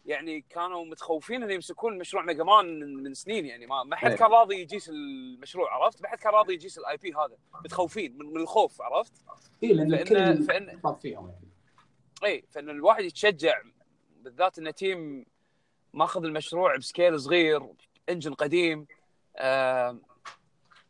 يعني 0.10 0.42
كانوا 0.50 0.86
متخوفين 0.86 1.44
ان 1.44 1.52
يمسكون 1.52 1.98
مشروع 1.98 2.24
Mega 2.24 2.44
Man 2.44 2.80
من, 2.80 3.04
من 3.04 3.14
سنين 3.14 3.46
يعني 3.46 3.66
ما 3.68 3.84
ما 3.84 3.96
حد 3.96 4.10
إيه. 4.12 4.18
كان 4.18 4.32
راضي 4.32 4.56
يجيس 4.62 4.90
المشروع 4.90 5.74
عرفت؟ 5.74 6.02
ما 6.02 6.08
حد 6.10 6.18
كان 6.18 6.34
راضي 6.34 6.54
يجيس 6.54 6.78
ال 6.78 6.98
IP 6.98 7.14
هذا 7.14 7.38
متخوفين 7.66 8.18
من, 8.18 8.26
من 8.34 8.38
الخوف 8.42 8.82
عرفت؟ 8.82 9.14
اي 9.64 9.74
لأن 9.74 9.90
لأن- 9.98 10.12
الكل 10.12 10.46
فإن- 10.48 10.94
فيهم 11.02 11.28
يعني 11.30 11.50
اي 12.24 12.44
فإن 12.52 12.70
الواحد 12.70 13.04
يتشجع 13.04 13.62
بالذات 14.16 14.60
إن 14.60 14.74
team 14.74 15.26
ماخذ 15.94 16.24
المشروع 16.26 16.76
ب 16.78 16.85
scale 16.85 17.20
صغير 17.20 17.68
engine 18.10 18.34
قديم 18.34 18.88
آه 19.38 20.00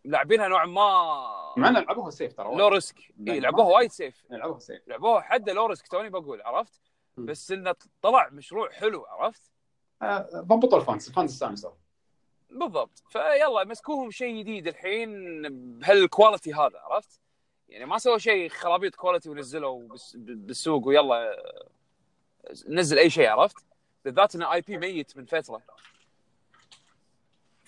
لاعبينها 0.06 0.48
نوعا 0.48 0.66
ما 0.66 1.54
مع 1.58 1.68
ان 1.70 1.74
لعبوها 1.74 2.10
safe 2.10 2.34
ترى 2.34 2.56
low. 2.56 2.68
risk 2.68 2.96
اي 3.28 3.40
لعبوها 3.40 3.68
وايد 3.68 3.92
safe 3.92 4.26
لعبوها 4.30 4.60
safe 4.60 4.88
لعبوها 4.88 5.22
حد 5.22 5.50
low 5.50 5.66
risk 5.66 5.88
توني 5.88 6.10
بقول 6.10 6.42
عرفت. 6.42 6.82
بس 7.26 7.52
إنه 7.52 7.76
طلع 8.02 8.30
مشروع 8.30 8.72
حلو 8.72 9.06
عرفت؟ 9.06 9.52
آه، 10.02 10.30
ضبطوا 10.36 10.80
ال 10.80 10.85
fans 10.85 11.08
ال 11.08 11.12
fans 11.12 11.32
استانسوا 11.32 11.72
بالضبط. 12.50 13.04
فيلا 13.10 13.64
مسكوهم 13.64 14.12
شيء 14.12 14.40
جديد 14.40 14.68
الحين 14.68 15.42
بهال 15.80 16.02
quality 16.02 16.54
هذا 16.54 16.80
عرفت؟ 16.80 17.20
يعني 17.70 17.86
ما 17.86 17.98
سووا 17.98 18.18
شيء 18.18 18.50
خرابيط 18.50 18.96
quality 18.96 19.30
ونزلوا 19.30 19.88
بالسوق 20.16 20.88
ويلا 20.88 21.44
نزل 22.68 22.98
أي 22.98 23.10
شيء 23.10 23.28
عرفت؟ 23.28 23.66
بالذات 24.06 24.36
انه 24.36 24.54
IP 24.54 24.78
ميت 24.78 25.18
من 25.18 25.26
فترة. 25.26 25.62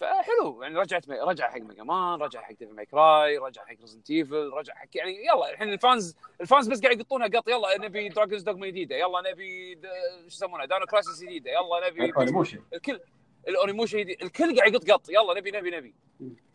فحلو. 0.01 0.63
يعني 0.63 0.75
رجعت 0.79 1.10
رجع 1.10 1.50
حق 1.51 1.58
Mega 1.57 1.83
Man 1.83 2.21
رجع 2.22 2.41
حق 2.41 2.51
Devil 2.53 2.73
May 2.75 2.85
Cry 2.85 3.38
رجع 3.38 3.65
حق 3.65 3.75
Resident 3.81 4.09
Evil 4.11 4.50
رجع 4.53 4.74
حق 4.74 4.88
يعني 4.96 5.25
يلا 5.25 5.51
الحين 5.51 5.74
ال 5.73 5.82
fans 5.82 6.15
ال 6.41 6.47
fans 6.47 6.67
بس 6.67 6.81
قاعد 6.81 7.00
يقطونها 7.00 7.27
قط 7.27 7.48
يلا 7.50 7.77
نبي 7.77 8.10
Dragon's 8.09 8.41
Dogma 8.43 8.67
جديدة 8.67 8.96
يلا 8.96 9.31
نبي 9.31 9.75
د- 9.75 9.86
شو 10.22 10.25
يسمونها 10.27 10.65
Dino 10.65 10.85
Crisis 10.85 11.23
جديدة 11.24 11.51
يلا 11.51 11.89
نبي 11.89 12.13
Onimusha 12.17 12.63
الكل 12.74 13.00
ال 13.47 13.53
Onimusha 13.53 13.97
جديد 14.00 14.24
الكل 14.24 14.58
قاعد 14.60 14.74
يقط 14.74 14.91
قط 14.91 15.10
يلا 15.10 15.34
نبي 15.39 15.51
نبي 15.51 15.72
نبي. 15.72 15.93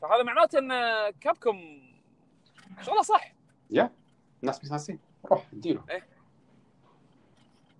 فهذا 0.03 0.23
معناته 0.23 0.59
إن 0.59 0.71
Capcom 1.21 1.83
شغله 2.83 3.03
صح. 3.03 3.33
يا 3.71 3.91
الناس 4.43 4.63
مستانسين 4.65 4.99
روح 5.31 5.47
اديله. 5.53 5.85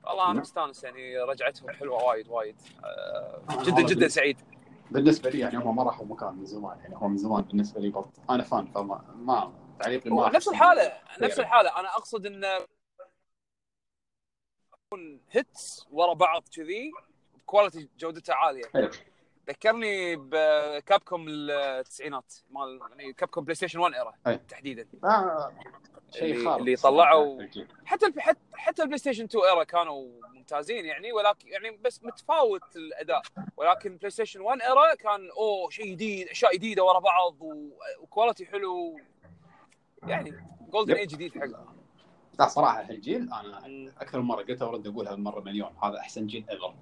والله 0.07 0.25
أنا 0.25 0.33
نعم. 0.33 0.41
مستانس 0.41 0.85
يعني 0.85 1.19
رجعتهم 1.19 1.71
حلوة 1.71 2.05
وايد 2.05 2.29
وايد. 2.29 2.57
آه، 2.85 3.41
آه، 3.51 3.63
جدا 3.65 3.83
جدا. 3.83 4.09
سعيد. 4.09 4.39
بالنسبة 4.91 5.31
لي 5.31 5.39
يعني 5.39 5.57
هم 5.57 5.77
ما 5.77 5.83
راحوا 5.83 6.07
مكان 6.07 6.35
من 6.35 6.45
زمان 6.45 6.79
يعني 6.79 6.97
هو 6.97 7.09
من 7.09 7.17
زمان 7.17 7.43
بالنسبة 7.43 7.81
لي 7.81 7.91
but 7.91 8.09
أنا 8.31 8.43
fan 8.43 8.67
فما 8.67 9.15
ما 9.17 9.53
تعليقي 9.81 10.11
ما 10.11 10.29
نفس 10.29 10.49
الحالة 10.49 10.93
نفس 11.21 11.41
الحالة. 11.41 11.81
أنا 11.81 11.89
أقصد 11.89 12.27
إن 12.27 12.45
يكون 14.87 15.21
hits 15.31 15.87
ورا 15.91 16.15
بعض 16.15 16.43
كذي 16.57 16.93
ب 17.35 17.41
quality 17.41 17.89
جودتها 17.99 18.35
عالية. 18.35 18.91
ذكرني 19.49 20.17
ب 20.17 20.32
Capcom 20.32 21.27
التسعينات 21.29 22.35
مال 22.51 22.81
يعني 22.91 23.13
Capcom 23.13 23.45
PlayStation 23.45 23.79
1 23.79 23.95
era. 23.95 24.37
تحديدا 24.37 24.87
آه، 25.05 25.53
شيء 26.11 26.45
خارق 26.45 26.57
اللي 26.57 26.77
طلعوا- 26.77 27.41
الجيل. 27.41 27.69
حتى 27.85 28.07
حتى 28.19 28.41
حتى 28.55 28.83
ال 28.83 28.99
PlayStation 28.99 29.25
2 29.25 29.45
era 29.45 29.65
كانوا 29.65 30.09
ممتازين 30.35 30.85
يعني 30.85 31.13
ولكن 31.13 31.49
يعني 31.49 31.71
بس 31.77 32.05
متفاوت 32.05 32.77
الأداء 32.77 33.23
ولكن 33.57 33.97
PlayStation 33.97 34.41
1 34.41 34.61
era 34.63 34.95
كان 34.95 35.31
أوه 35.31 35.71
شيء 35.71 35.93
جديد 35.93 36.29
أشياء 36.29 36.55
جديدة 36.55 36.85
ورا 36.85 36.99
بعض 36.99 37.37
وكواليتي 38.01 38.47
حلو 38.47 38.97
يعني 40.03 40.35
جولدن. 40.71 40.95
ايج 40.95 41.11
جديد 41.11 41.39
حق 41.39 41.47
لا 42.39 42.49
صراحة 42.49 42.81
هالجيل 42.83 43.23
أنا. 43.33 43.93
أكثر 44.01 44.21
من 44.21 44.25
مرة 44.27 44.43
قلتها 44.43 44.67
ورد 44.69 44.87
أقولها 44.87 45.17
مره 45.17 45.41
مليون 45.41 45.71
هذا 45.83 45.99
أحسن 45.99 46.27
جيل 46.27 46.45
ايفر 46.51 46.75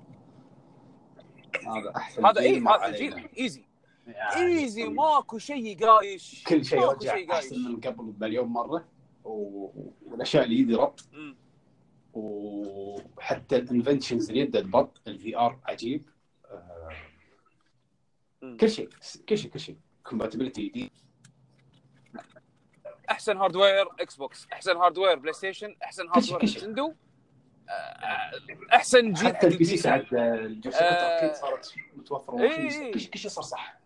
هذا 1.68 1.92
أحسن 1.96 2.26
هذا 2.26 2.40
اي 2.40 2.60
مر 2.60 2.76
هذا 2.76 2.82
علينا. 2.82 3.16
جيل 3.16 3.28
إيزي. 3.38 3.64
يعني 4.06 4.58
إيزي 4.58 4.84
ماكو 4.84 5.38
شيء 5.38 5.86
قايش 5.86 6.44
كل 6.44 6.64
شيء 6.64 6.80
ماكو 6.80 6.92
رجع 6.92 7.16
شيء 7.16 7.30
قايش 7.30 7.44
أحسن 7.44 7.64
من 7.64 7.80
قبل 7.80 8.04
بمليون 8.04 8.48
مرة 8.48 8.88
و... 9.24 9.70
والأشياء 10.06 10.44
اللي 10.44 10.58
يدي 10.58 10.74
ربط. 10.74 11.08
وحتى 12.12 13.56
الانفنشنز 13.56 14.28
اللي 14.28 14.40
يده 14.40 14.58
البط 14.58 15.00
الفي 15.06 15.36
ار 15.36 15.58
عجيب. 15.64 16.08
آه،. 16.44 16.96
كل 18.60 18.70
شيء 18.70 18.88
كل 19.28 19.38
شيء 19.38 19.50
كل 19.50 19.60
شيء. 19.60 19.76
compatibility 20.04 20.68
جديد 20.68 20.90
أحسن 23.10 23.36
hardware 23.36 23.86
Xbox 24.00 24.46
أحسن 24.52 24.76
hardware 24.76 25.18
PlayStation 25.18 25.76
احسن 25.84 26.08
hardware. 26.08 26.44
Nintendo 26.44 26.94
أحسن 28.72 29.12
جيل 29.12 29.28
حتى 29.28 29.46
ال 29.46 29.52
PC 29.52 29.64
سي 29.64 29.88
بعد 29.88 30.14
آه، 30.14 30.70
آه، 30.74 31.32
صارت 31.32 31.74
متوفرة 31.96 32.40
إيه،. 32.40 32.92
كل 32.92 33.00
شيء 33.00 33.30
صار 33.30 33.44
صح؟ 33.44 33.80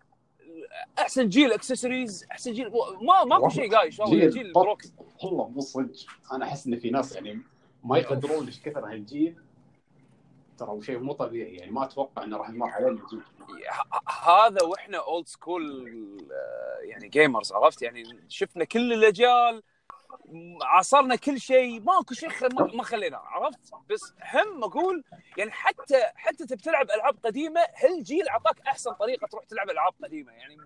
أحسن 0.99 1.29
جيل 1.29 1.53
اكسسوارز 1.53 2.25
أحسن 2.33 2.53
جيل 2.53 2.71
ما 3.03 3.25
ماكو. 3.25 3.49
شيء 3.49 3.77
قايش 3.77 4.01
والله 4.01 4.19
جيل 4.19 4.31
جيل 4.31 4.53
بط. 4.53 4.59
بروك. 4.59 4.83
والله 5.25 5.49
مو 5.49 5.61
صدق. 5.61 5.97
أنا 6.33 6.45
أحس 6.45 6.67
إن 6.67 6.79
في 6.79 6.91
ناس 6.91 7.15
يعني 7.15 7.43
ما 7.85 7.99
يقدرون 7.99 8.47
إيش 8.47 8.61
كثر 8.61 8.87
هالجيل 8.87 9.37
ترى 10.59 10.83
شيء 10.83 10.99
مو 10.99 11.13
طبيعي 11.13 11.55
يعني 11.55 11.71
ما 11.71 11.85
أتوقع 11.85 12.25
إنه 12.25 12.37
راح 12.37 12.49
يمر 12.49 12.69
علينا 12.69 13.01
جيل 13.11 13.23
هذا 14.25 14.63
وإحنا 14.63 14.99
old 14.99 15.29
school 15.29 15.89
يعني 16.83 17.09
gamers 17.09 17.53
عرفت؟ 17.53 17.83
يعني 17.83 18.03
شفنا 18.29 18.65
كل 18.65 18.93
الأجيال 18.93 19.63
عاصرنا 20.63 21.17
كل 21.17 21.41
شيء. 21.41 21.81
ماكو 21.81 22.15
شيء 22.15 22.29
ما 22.77 22.83
خليناه 22.83 23.19
عرفت؟ 23.19 23.59
بس 23.91 24.13
هم 24.35 24.65
أقول 24.65 25.05
يعني 25.37 25.51
حتى 25.51 26.03
حتى 26.15 26.47
تبي 26.47 26.63
تلعب 26.63 26.91
ألعاب 26.91 27.17
قديمة 27.25 27.61
هالجيل 27.77 28.29
أعطاك 28.29 28.61
أحسن 28.67 28.93
طريقة 28.93 29.27
تروح 29.27 29.45
تلعب 29.45 29.71
ألعاب 29.71 29.93
قديمة؟ 30.05 30.33
يعني 30.33 30.57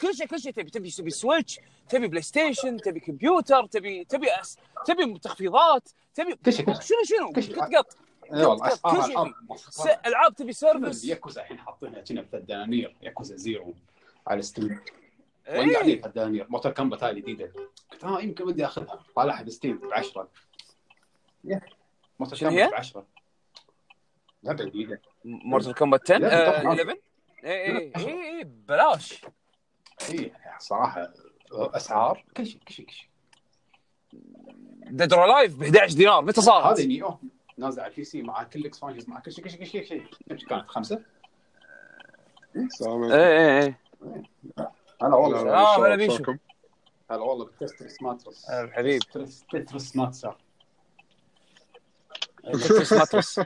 كل 0.00 0.14
شيء 0.14 0.26
كل 0.26 0.40
شيء 0.40 0.52
تبي 0.52 0.70
تبي 0.70 0.90
تبي 0.90 1.10
Switch 1.10 1.60
تبي 1.88 2.08
PlayStation 2.08 2.76
تبي 2.76 3.00
كمبيوتر 3.00 3.66
تبي 3.66 4.04
تبي 4.04 4.30
أس 4.40 4.58
تبي 4.86 5.18
تخفيضات 5.18 5.88
تبي 6.14 6.34
كل 6.44 6.52
شيء 6.52 6.64
كل 6.66 6.74
شيء. 6.82 6.82
شنو 7.04 7.40
شنو. 7.40 7.62
قط 7.62 7.74
قط 7.74 7.96
اي 8.32 8.44
والله. 8.44 8.68
كل 8.68 8.72
اسعار 8.72 9.02
شيء. 9.06 9.12
العاب 9.18 9.32
س- 9.56 9.86
ألعاب 10.06 10.34
تبي 10.34 10.52
service 10.52 11.04
Yakuza 11.04 11.40
الحين 11.40 11.58
حاطينها 11.58 12.00
كنا 12.00 12.20
بثلاث 12.22 12.44
دنانير 12.44 12.96
Yakuza 13.02 13.36
Zero. 13.36 13.74
على 14.26 14.42
Steam 14.42 14.80
وين 15.48 15.68
إيه. 15.68 15.74
قاعدين 15.74 16.00
ثلاث 16.00 16.14
دنانير 16.14 16.46
Mortal 16.48 16.72
Kombat 16.72 17.04
هاي 17.04 17.14
جديدة؟ 17.20 17.52
قلت 17.92 18.04
آه 18.04 18.20
يمكن 18.20 18.44
بدي 18.44 18.64
أخذها. 18.66 19.02
طالعها 19.16 19.42
ب 19.42 19.48
Steam 19.48 19.78
ب 19.78 19.84
10 19.92 20.28
Mortal 22.20 22.34
شنو 22.38 22.50
Kombat؟ 22.50 22.70
ب 22.70 22.74
10 22.74 23.06
لعبة 24.42 24.64
جديدة. 24.64 25.00
Mortal 25.24 25.74
Kombat 25.74 26.10
10 26.10 26.18
لا، 26.18 26.58
آه، 26.58 26.62
طبعاً. 26.62 26.72
11 26.74 26.96
اي 27.44 27.50
اي 27.66 27.92
اي 27.96 28.38
اي 28.38 28.44
ببلاش 28.44 29.24
اي 30.10 30.32
صراحة 30.58 31.12
أسعار 31.52 32.24
كل 32.36 32.46
شيء 32.46 32.60
كل 32.68 32.74
شيء 32.74 32.86
كل 32.86 32.92
شيء. 32.92 33.08
Dead 34.90 35.12
or 35.12 35.26
Alive 35.26 35.56
ب 35.56 35.62
11 35.62 35.94
دينار. 35.96 36.22
متى 36.24 36.40
صارت؟ 36.40 36.78
هذه 36.80 36.86
new 36.86 37.18
نازل 37.58 37.80
على 37.80 37.90
ال 37.90 38.04
PC 38.04 38.22
مع 38.22 38.42
كل 38.42 38.60
ال 38.60 38.64
expansions 38.64 39.08
مع 39.08 39.20
كل 39.20 39.32
شيء 39.32 39.44
كل 39.44 39.50
شيء 39.50 39.60
كل 39.60 39.66
شيء 39.66 39.82
كل 39.84 39.88
شيء. 39.88 40.48
كم 40.48 40.56
كانت 40.56 40.68
خمسة؟ 40.68 41.02
السلام 42.56 43.02
اي 43.04 43.38
اي 43.38 43.66
اي 43.66 43.74
هلا 45.04 45.16
والله 45.16 45.96
بيشو. 45.96 46.34
هلا 47.10 47.22
والله 47.22 47.44
ب 47.44 47.52
Tetris 47.52 48.02
master 48.02 48.50
بالحبيب. 48.50 48.98
Tetris 48.98 49.44
Tetris 49.52 49.96
master 49.96 50.26
Tetris 52.52 52.92
master 53.00 53.40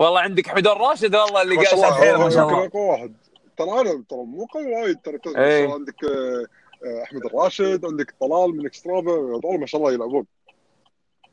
والله 0.00 0.20
عندك 0.20 0.46
حميدون 0.46 0.72
راشد 0.72 1.16
والله 1.16 1.42
اللي 1.42 1.56
ما 1.56 1.64
شاء 1.64 1.80
قاعد 1.80 1.92
الله 1.92 2.04
حيله 2.04 2.18
ما 2.18 2.30
شاء 2.30 2.48
الله 2.48 2.66
اقوى 2.66 2.82
واحد 2.82 3.14
ترى 3.56 3.70
أنا 3.70 4.04
ترى 4.08 4.24
مو 4.24 4.44
قوي 4.44 4.74
وايد 4.74 4.98
ترى 5.00 5.18
إيه. 5.36 5.72
عندك 5.72 6.04
آه، 6.04 6.46
آه، 6.84 7.02
أحمد 7.02 7.24
الراشد 7.24 7.84
عندك 7.84 8.14
طلال 8.20 8.56
من 8.56 8.66
اكسترافا 8.66 9.10
هذول 9.10 9.60
ما 9.60 9.66
شاء 9.66 9.80
الله 9.80 9.92
يلعبون 9.92 10.26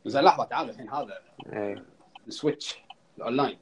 زين 0.05 0.23
لحظة 0.23 0.43
تعال 0.43 0.69
الحين 0.69 0.89
هذا 0.89 1.19
إيه. 1.53 1.85
ال 2.27 2.34
Switch 2.34 2.75
ال 3.17 3.24
online 3.24 3.59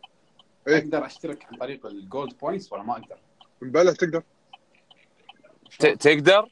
إيه. 0.68 0.78
أقدر 0.78 1.06
أشترك 1.06 1.46
عن 1.52 1.58
طريق 1.58 1.86
ال 1.86 1.96
gold 1.96 2.38
points 2.38 2.74
ولا 2.74 2.84
ما 2.84 2.94
أقدر؟ 2.94 3.18
مبلغ 3.64 3.94
تقدر. 3.94 4.24
ت- 5.80 5.86
تقدر؟ 5.86 6.50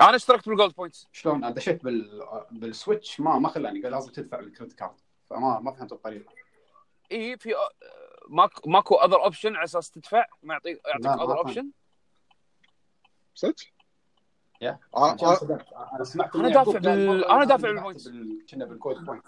أنا 0.00 0.16
اشتركت 0.16 0.48
بال 0.48 0.57
gold 0.57 0.74
points 0.74 1.08
شلون؟ 1.12 1.36
أنا 1.44 1.50
دشيت 1.50 1.84
بال... 1.84 2.22
بال 2.50 2.67
Switch 2.67 3.20
ما 3.20 3.38
ما 3.38 3.48
خلاني 3.48 3.82
قال 3.82 3.92
لازم 3.92 4.12
تدفع 4.12 4.40
بال 4.40 4.48
credit 4.48 4.72
card 4.72 4.94
فما 5.30 5.60
ما 5.60 5.72
فهمت 5.72 5.92
الطريقة. 5.92 6.32
إي 7.12 7.36
في 7.38 7.54
آه، 7.54 7.68
ماكو 8.28 8.70
ماكو 8.70 8.94
other 8.94 9.24
option 9.24 9.56
على 9.56 9.64
أساس 9.64 9.90
تدفع؟ 9.90 10.24
ما 10.42 10.54
يعطيك 10.54 10.80
يعطيك 10.86 11.06
other. 11.06 11.38
option 11.38 11.70
صدق؟ 13.34 13.54
عشان 14.62 14.78
آه،. 14.96 15.90
أنا 15.94 16.04
سمعت 16.04 16.36
أنا 16.36 16.48
إن 16.48 16.52
دافع 16.52 16.78
بال- 16.78 17.06
مرة 17.20 17.32
أنا 17.36 17.44
دافع 17.44 17.70
بال 17.70 17.78
points. 17.78 18.08
بال- 18.08 18.46
كنا 18.50 18.64
بال 18.64 18.77
gold 18.77 19.04
point 19.04 19.26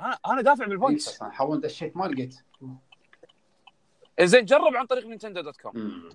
أنا 0.00 0.18
أنا 0.26 0.42
دافع 0.42 0.62
إيه، 0.64 0.68
بال 0.70 0.79
points 0.79 1.08
بس 1.08 1.22
أنا 1.22 1.30
حاول 1.30 1.60
دشيت 1.60 1.96
ما 1.96 2.04
لقيت. 2.04 2.36
زين 4.20 4.44
جرب 4.44 4.76
عن 4.76 4.86
طريق 4.86 5.06
Nintendo 5.06 5.40
dot 5.40 5.56
com. 5.56 6.08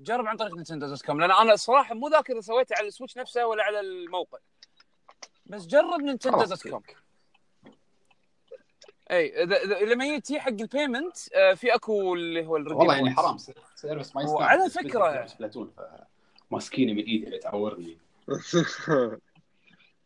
جرب 0.00 0.26
عن 0.26 0.36
طريق 0.36 0.54
Nintendo 0.54 0.86
dot 0.86 1.02
com 1.02 1.20
لأن 1.20 1.30
أنا 1.30 1.52
الصراحه 1.52 1.94
مو 1.94 2.08
ذاكر 2.08 2.32
إذا 2.32 2.40
سويته 2.40 2.76
على 2.76 2.88
ال 2.88 2.92
Switch 2.92 3.16
نفسه 3.18 3.46
ولا 3.46 3.64
على 3.64 3.80
الموقع. 3.80 4.38
بس 5.46 5.66
جرب 5.66 6.00
نينتندو 6.00 6.44
dot. 6.44 6.68
com. 6.68 6.82
إي 9.10 9.46
لما 9.84 10.04
يجي 10.06 10.40
حق 10.40 10.48
ال 10.48 10.57
payment 10.57 11.16
آه، 11.34 11.54
في 11.54 11.74
أكو 11.74 12.14
اللي 12.14 12.46
هو 12.46 12.56
ال 12.56 12.59
redeem 12.59 12.78
والله 12.78 12.94
يعني. 12.94 13.10
حرام 13.10 13.38
service 13.74 14.16
ما 14.16 14.22
يستاهل. 14.22 14.42
وعلى 14.42 14.66
ألعب 14.96 15.26
Splatoon 15.26 15.72
ماسكيني 16.50 16.94
من 16.94 17.04
إيدي 17.04 17.26
اللي 17.26 17.38
تعورني. 17.38 17.98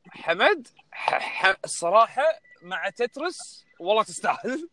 حمد 0.09 0.69
ح... 0.93 1.19
ح... 1.19 1.57
الصراحه 1.65 2.23
مع 2.63 2.89
Tetris 2.89 3.65
والله 3.81 4.03
تستاهل. 4.03 4.69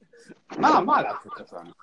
ما 0.58 0.80
ما 0.80 0.94
لعبت 0.94 1.24
Tetris 1.24 1.54
أنا. 1.54 1.74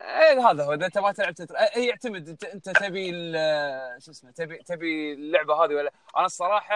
إيه 0.00 0.50
هذا 0.50 0.64
هو 0.64 0.72
إذا 0.74 0.86
أنت 0.86 0.98
ما 0.98 1.12
تلعب 1.12 1.34
تتر... 1.34 1.56
آه، 1.56 1.70
هي 1.72 1.86
يعتمد 1.86 2.28
انت 2.28 2.44
أنت 2.44 2.68
تبي 2.70 3.10
ال- 3.10 4.02
شو 4.02 4.10
اسمه 4.10 4.30
تبي 4.30 4.56
تبي 4.58 5.12
اللعبة 5.12 5.54
هذه 5.64 5.74
ولا؟ 5.74 5.92
أنا 6.16 6.26
الصراحة 6.26 6.74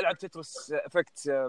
ألعب 0.00 0.18
Tetris 0.18 0.72
Effect 0.72 1.48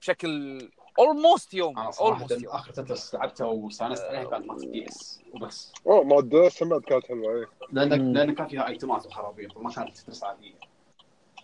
بشكل 0.00 0.58
almost 0.98 1.54
يوم 1.54 1.78
أنا 1.78 1.90
almost 2.00 2.42
يوم 2.42 2.52
آخر 2.54 2.72
Tetris 2.72 3.14
لعبتها 3.14 3.46
واستانست 3.46 4.02
عليها 4.04 4.24
كانت 4.24 4.46
مالت 4.46 4.64
DS 4.64 5.20
وبس. 5.34 5.72
أوه 5.86 6.04
ماده 6.04 6.48
سمعت 6.48 6.80
كانت 6.82 7.06
حلوة 7.06 7.34
إيه. 7.34 7.46
لأن. 7.72 8.12
لأن 8.12 8.34
كان 8.34 8.46
فيها 8.48 8.68
ايتمات 8.68 9.06
وخرابيط 9.06 9.56
وما 9.56 9.70
كانت 9.72 9.96
Tetris 9.98 10.24
عادية. 10.24 10.54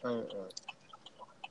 إيه، 0.05 0.11
إيه. 0.11 0.49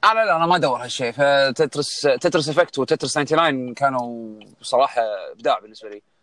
أنا 0.03 0.25
لا 0.25 0.35
أنا 0.35 0.45
ما 0.45 0.55
أدور 0.55 0.83
هالشيء 0.83 1.11
ف 1.11 1.24
Tetris 1.24 2.01
Tetris 2.01 2.49
Effect 2.49 2.79
و 2.79 2.84
Tetris 2.84 3.13
99 3.13 3.73
كانوا 3.73 4.39
بصراحه 4.61 5.01
إبداع 5.31 5.59
بالنسبة 5.59 5.89
لي. 5.89 5.97
آه، 5.97 6.16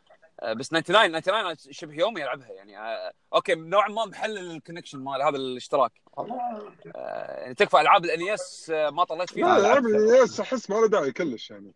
بس 0.53 0.69
99 0.69 1.21
99 1.21 1.41
أنا 1.41 1.57
شبه 1.71 1.95
يومي 1.95 2.23
ألعبها 2.23 2.53
يعني 2.53 2.79
آه، 2.79 3.13
أوكي 3.35 3.55
نوعا 3.55 3.89
ما 3.89 4.05
محلل 4.05 4.51
ال 4.51 4.55
connection 4.55 4.99
مال 4.99 5.23
هذا 5.23 5.37
الاشتراك 5.37 5.93
آه، 6.19 7.41
يعني 7.41 7.55
تكفى 7.55 7.81
ألعاب 7.81 8.05
ال 8.05 8.21
NES 8.21 8.71
آه، 8.75 8.91
ما 8.91 9.05
طلعت 9.05 9.29
لا 9.31 9.35
فيها 9.35 9.59
العاب 9.59 9.87
ال 9.87 10.00
NES 10.00 10.41
أحس 10.41 10.71
ما 10.71 10.75
له 10.75 10.89
داعي 10.89 11.13
كلش 11.13 11.51
يعني 11.51 11.73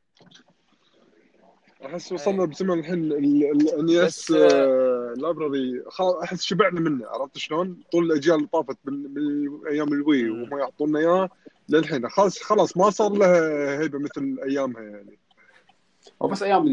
أحس 1.86 2.12
وصلنا 2.12 2.42
إيه. 2.42 2.48
بزمن 2.48 2.78
الحين 2.78 3.12
آه، 4.32 5.14
library 5.16 5.82
أحس 6.22 6.42
شبعنا 6.42 6.80
منه 6.80 7.08
عرفت 7.08 7.38
شلون؟ 7.38 7.80
طول 7.92 8.04
الأجيال 8.04 8.36
اللي 8.36 8.48
طافت 8.52 8.76
من, 8.84 9.66
أيام 9.66 9.92
ال 9.92 10.00
Wii 10.00 10.22
مم. 10.22 10.42
وما 10.42 10.58
يعطونا 10.58 10.98
إياه 10.98 11.28
للحين 11.68 12.08
خلاص 12.08 12.42
خلاص 12.42 12.76
ما 12.76 12.90
صار 12.90 13.12
لها 13.12 13.80
هيبة 13.80 13.98
مثل 13.98 14.38
أيامها 14.48 14.82
يعني 14.82 15.18
وبس 16.20 16.42
أيام 16.42 16.66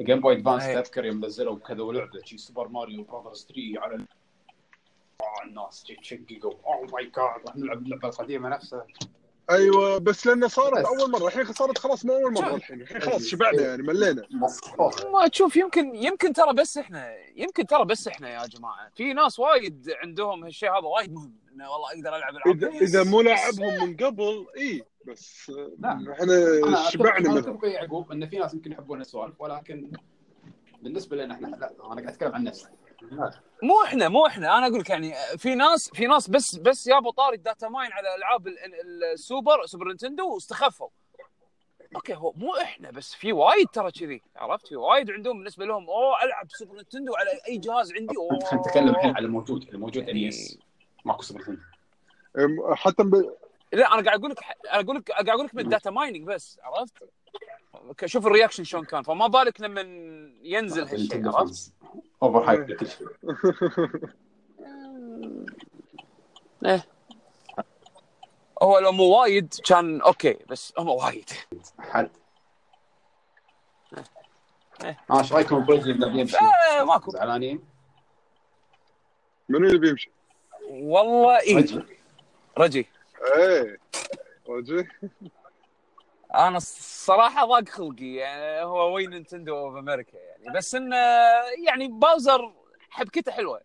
ال 0.00 0.04
Game 0.04 0.20
Boy 0.20 0.34
Advance. 0.36 0.64
تذكر 0.64 1.04
يوم 1.04 1.24
نزلوا 1.24 1.58
كذا 1.58 1.82
ولعبه 1.82 2.20
شي 2.24 2.38
Super 2.38 2.68
Mario 2.68 3.02
Brothers 3.02 3.46
3 3.46 3.80
على 3.80 3.94
آه، 5.20 5.44
الناس 5.46 5.84
تشققوا 6.02 6.54
oh 6.66 6.86
my 6.92 7.04
god 7.04 7.46
راح 7.46 7.56
نلعب 7.56 7.82
اللعبة 7.82 8.08
القديمة 8.08 8.48
نفسها. 8.48 8.86
أيوه 9.50 9.98
بس 9.98 10.26
لأنه 10.26 10.48
صارت 10.48 10.78
بس. 10.78 10.86
أول 10.86 11.10
مرة. 11.10 11.26
الحين 11.26 11.44
صارت 11.44 11.78
خلاص 11.78 12.04
مو 12.04 12.12
أول 12.14 12.32
مرة. 12.32 12.54
الحين 12.54 12.80
الحين 12.80 13.00
خلاص 13.00 13.22
شبعنا 13.26 13.62
يعني 13.62 13.82
ملينا. 13.82 14.26
ما 15.12 15.28
تشوف 15.28 15.56
يمكن 15.56 15.94
يمكن 15.94 16.32
ترى 16.32 16.52
بس 16.54 16.78
إحنا 16.78 17.14
يمكن 17.36 17.66
ترى 17.66 17.84
بس 17.84 18.08
إحنا 18.08 18.28
يا 18.28 18.46
جماعة. 18.46 18.90
في 18.94 19.12
ناس 19.12 19.38
وايد 19.38 19.90
عندهم 20.02 20.44
هالشيء 20.44 20.70
هذا 20.70 20.86
وايد 20.86 21.12
مهم. 21.12 21.32
إنه 21.52 21.70
والله 21.70 21.88
أقدر 21.88 22.16
ألعب 22.16 22.34
العاب 22.36 22.56
اذا 22.56 22.68
إذا 22.68 23.04
مو 23.10 23.20
لاعبهم 23.20 23.84
من 23.88 23.96
قبل 23.96 24.46
إي. 24.58 24.84
بس 25.08 25.52
لا. 25.78 26.12
إحنا 26.12 26.88
شبعنا 26.90 27.18
أنا 27.18 27.28
منهم 27.28 27.38
اتفق 27.38 27.64
يعقوب 27.68 28.12
إن 28.12 28.28
في 28.28 28.38
ناس 28.38 28.54
يمكن 28.54 28.72
يحبون 28.72 29.00
السوالف 29.00 29.40
ولكن 29.40 29.90
بالنسبة 30.82 31.16
لنا 31.16 31.34
إحنا 31.34 31.46
لا 31.46 31.70
أنا 31.70 31.94
قاعد 31.94 32.06
أتكلم 32.06 32.32
عن 32.34 32.44
نفسي. 32.44 32.68
مو 33.62 33.82
إحنا 33.84 34.08
مو 34.08 34.26
إحنا. 34.26 34.58
أنا 34.58 34.66
أقول 34.66 34.80
لك 34.80 34.90
يعني 34.90 35.14
في 35.38 35.54
ناس 35.54 35.90
في 35.94 36.06
ناس 36.06 36.30
بس 36.30 36.56
بس 36.56 36.86
يابوا 36.86 37.12
طاري 37.12 37.36
ال 37.36 37.42
data 37.42 37.68
mine 37.68 37.92
على 37.92 38.14
ألعاب 38.14 38.46
ال- 38.48 38.58
ال- 38.58 39.04
ال 39.12 39.21
Super 39.21 39.66
Super 39.66 39.86
Nintendo 39.88 40.34
واستخفوا. 40.34 40.88
أوكي 41.96 42.14
هو 42.14 42.32
مو 42.36 42.56
إحنا 42.56 42.90
بس 42.90 43.14
في 43.14 43.32
وايد 43.32 43.66
ترى 43.68 43.90
كذي 43.90 44.22
عرفت؟ 44.36 44.66
في 44.66 44.76
وايد 44.76 45.10
عندهم 45.10 45.36
بالنسبة 45.38 45.64
لهم 45.64 45.86
أوه 45.88 46.22
ألعب 46.24 46.46
Super 46.50 46.74
Nintendo 46.76 47.14
على 47.14 47.30
أي 47.48 47.58
جهاز 47.58 47.92
عندي؟ 47.92 48.16
أوه. 48.16 48.38
خلينا 48.44 48.62
نتكلم 48.66 48.88
الحين 48.88 49.16
على 49.16 49.26
الموجود 49.26 49.68
الموجود 49.68 50.08
NES 50.08 50.58
ماكو 51.04 51.22
Super 51.22 51.40
Nintendo. 51.40 51.62
أم، 52.38 52.74
حتى 52.74 53.02
ب... 53.02 53.34
لا 53.72 53.94
أنا 53.94 54.02
قاعد 54.02 54.18
أقول 54.18 54.30
لك 54.30 54.38
أنا 54.72 54.80
أقول 54.80 54.96
لك 54.96 55.10
قاعد 55.10 55.28
أقول 55.28 55.44
لك 55.46 55.54
من 55.54 55.60
ال 55.64 55.69
data 55.69 55.90
mining 55.90 56.26
بس 56.26 56.58
عرفت؟ 56.62 56.94
شوف 58.04 58.26
ال 58.26 58.30
reaction 58.30 58.64
شلون 58.64 58.84
كان 58.84 59.02
فما 59.02 59.26
بالك 59.26 59.60
لما 59.60 59.80
ينزل 60.42 60.82
هالشيء 60.88 61.28
عرفت؟ 61.36 61.72
overhype 62.22 62.70
لكل 62.70 62.86
شيء. 62.88 63.06
إيه. 66.66 66.86
هو 68.62 68.78
لو 68.78 68.92
مو 68.92 69.04
وايد 69.20 69.54
كان 69.66 70.00
أوكي 70.00 70.36
بس 70.48 70.72
هم 70.78 70.88
وايد. 70.88 71.30
حد 71.78 72.10
إيه. 74.84 75.00
آه 75.10 75.18
إيش 75.18 75.32
رأيكم 75.32 75.64
بريدلي 75.64 75.92
اللي 75.92 76.10
بيمشي؟ 76.12 76.36
آه 76.36 76.84
ماكو. 76.84 77.10
زعلانين؟ 77.10 77.60
منو 79.48 79.66
اللي 79.66 79.78
بيمشي؟ 79.78 80.10
والله 80.70 81.40
اي 81.40 81.54
Reggie 81.54 81.86
Reggie 82.58 82.86
إيه. 83.36 83.78
وجه 84.46 84.88
أنا 86.34 86.56
الصراحة 86.56 87.46
ضاق 87.46 87.68
خلقي. 87.68 88.14
يعني 88.14 88.64
هو 88.64 88.94
وين 88.94 89.10
Nintendo 89.10 89.58
of 89.58 89.76
America 89.76 90.16
يعني. 90.16 90.56
بس 90.56 90.74
انه 90.74 90.96
يعني 91.66 91.88
Bowser 91.88 92.52
حبكته 92.90 93.32
حلوة. 93.32 93.60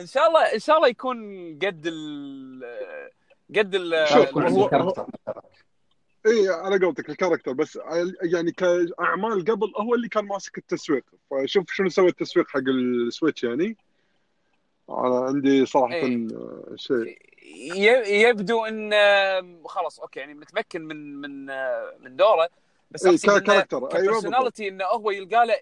إن 0.00 0.06
شاء 0.06 0.28
الله 0.28 0.40
إن 0.40 0.58
شاء 0.58 0.76
الله 0.76 0.88
يكون 0.88 1.18
قد 1.58 1.82
ال 1.86 2.64
قد 3.56 3.74
ال 3.74 3.94
اي 6.26 6.48
على 6.48 6.78
قولتك 6.78 7.10
ال 7.10 7.14
character. 7.14 7.52
بس 7.52 7.78
يعني 8.22 8.52
كأعمال 8.52 9.44
قبل 9.44 9.72
هو 9.76 9.94
اللي 9.94 10.08
كان 10.08 10.24
ماسك 10.24 10.58
التسويق. 10.58 11.04
فشوف 11.30 11.70
شنو 11.70 11.88
سوى 11.88 12.08
التسويق 12.08 12.48
حق 12.48 12.68
ال 12.68 12.79
Switch 12.79 13.44
يعني. 13.44 13.76
أنا 14.90 15.18
عندي 15.18 15.66
صراحة 15.66 15.94
إيه. 15.94 16.28
شيء. 16.76 17.27
يبدو 18.06 18.64
إن 18.64 18.92
خلاص 19.64 20.00
أوكي 20.00 20.20
يعني 20.20 20.34
متمكن 20.34 20.82
من 20.82 21.20
من 21.20 21.46
من 22.00 22.16
دوره 22.16 22.48
بس 22.90 23.06
انه 23.06 23.38
ك 23.38 23.44
character 23.44 23.96
أيوه 23.96 24.58
انه 24.60 24.84
هو 24.84 25.10
يلقى 25.10 25.46
له 25.46 25.54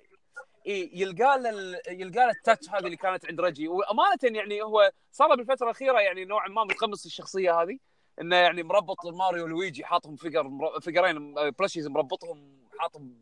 إيه 0.66 1.00
يلقى 1.00 1.38
له 1.38 1.80
يلقى 1.88 2.26
له 2.26 2.30
ال 2.30 2.37
touch 2.37 2.70
هذه 2.70 2.84
اللي 2.86 2.96
كانت 2.96 3.26
عند 3.26 3.40
رجي 3.40 3.68
وأمانة 3.68 4.18
يعني 4.22 4.62
هو 4.62 4.92
صار 5.12 5.34
بالفترة 5.34 5.64
الأخيرة 5.64 6.00
يعني 6.00 6.24
نوعا 6.24 6.48
ما 6.48 6.64
متقمص 6.64 7.04
الشخصية 7.04 7.62
هذه 7.62 7.78
إنه 8.20 8.36
يعني 8.36 8.62
مربط 8.62 9.06
ماريو 9.06 9.44
ولويجي 9.44 9.84
حاطهم 9.84 10.16
figure 10.16 10.50
figure 10.80 11.21
ين 11.21 11.34
plushies 11.34 11.86
مربطهم 11.86 12.58
حاطهم 12.78 13.14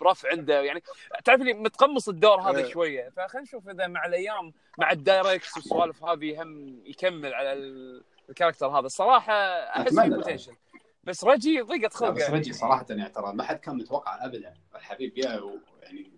برف 0.00 0.26
عنده 0.26 0.62
يعني 0.62 0.82
تعرف 1.24 1.40
اللي 1.40 1.52
متقمص 1.54 2.08
الدور 2.08 2.40
هذا 2.40 2.58
إيه. 2.58 2.72
شوية 2.72 3.08
فخلينا 3.16 3.42
نشوف 3.48 3.68
إذا 3.68 3.86
مع 3.86 4.06
الأيام 4.06 4.52
مع 4.78 4.90
ال 4.90 4.98
Directs 4.98 5.56
والسوالف 5.56 6.04
هذه 6.04 6.42
هم 6.42 6.82
يكمل 6.86 7.34
على 7.34 7.52
ال- 7.52 8.04
ال 8.28 8.32
character 8.32 8.66
هذا 8.66 8.86
الصراحة 8.86 9.32
أحس 9.62 9.92
لا. 9.92 10.08
potential 10.08 10.56
بس 11.04 11.24
رجي 11.24 11.60
ضيقت 11.60 11.94
خلقه 11.94 12.10
بس 12.12 12.30
رجي 12.30 12.52
صراحة 12.52 12.86
يعني 12.90 13.08
ترى 13.08 13.32
ما 13.32 13.44
حد 13.44 13.58
كان 13.58 13.76
متوقع 13.76 14.24
أبدا 14.24 14.54
الحبيب 14.74 15.18
يا 15.18 15.50
يعني 15.82 16.10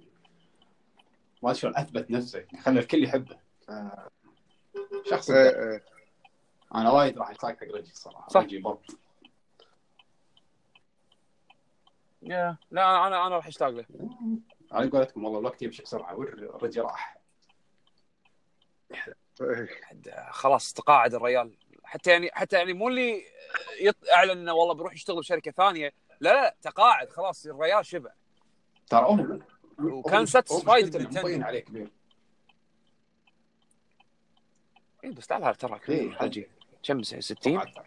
ما 1.42 1.52
شلون 1.52 1.76
أثبت 1.76 2.10
نفسه 2.10 2.44
خلى 2.62 2.80
الكل 2.80 3.04
يحبه 3.04 3.36
ف- 3.66 3.70
شخص 5.10 5.30
إبداعي. 5.30 5.48
إيه 5.48 5.72
إيه 5.72 5.84
أنا 6.74 6.90
وايد 6.90 7.18
راح 7.18 7.30
اشتاق 7.30 7.50
حق 7.50 7.64
رجي 7.74 7.94
صراحة 7.94 8.28
صح. 8.28 8.40
رجي 8.40 8.58
بط 8.58 8.82
يا 8.90 8.96
لا 12.24 12.56
أنا 13.06 13.06
أنا 13.26 13.36
راح 13.36 13.46
أشتاق 13.46 13.68
له. 13.68 13.84
على 14.72 14.90
قولتكم 14.90 15.24
والله 15.24 15.38
الوقت 15.38 15.62
يمشي 15.62 15.82
بسرعة 15.82 16.14
والرجي 16.18 16.80
راح. 16.80 17.18
خلاص 20.30 20.72
تقاعد 20.72 21.14
الريال. 21.14 21.56
حتى 21.84 22.10
يعني 22.10 22.30
حتى 22.32 22.56
يعني 22.56 22.72
مو 22.72 22.88
اللي 22.88 23.22
يط- 23.80 24.12
أعلن 24.12 24.30
إنه 24.30 24.52
والله 24.52 24.74
بيروح 24.74 24.92
يشتغل 24.94 25.16
بشركة 25.16 25.50
ثانية. 25.50 25.92
لا 26.20 26.32
لا 26.32 26.56
تقاعد 26.62 27.10
خلاص 27.10 27.46
الريال 27.46 27.86
شبع. 27.86 28.10
ترى 28.90 29.04
هو 29.04 29.38
وكان 29.80 30.26
ب 30.98 31.00
Nintendo. 31.00 31.20
مبين 31.28 31.42
عليه 31.42 31.60
كبير 31.60 31.90
اي 35.04 35.10
بس 35.10 35.26
تعال 35.26 35.54
ترى 35.54 35.78
كبير 35.78 35.98
إيه. 36.12 36.12
حجي 36.18 36.48
كم 36.82 37.02
سنه 37.02 37.20
60 37.20 37.58
قعد 37.58 37.72
ترى. 37.74 37.84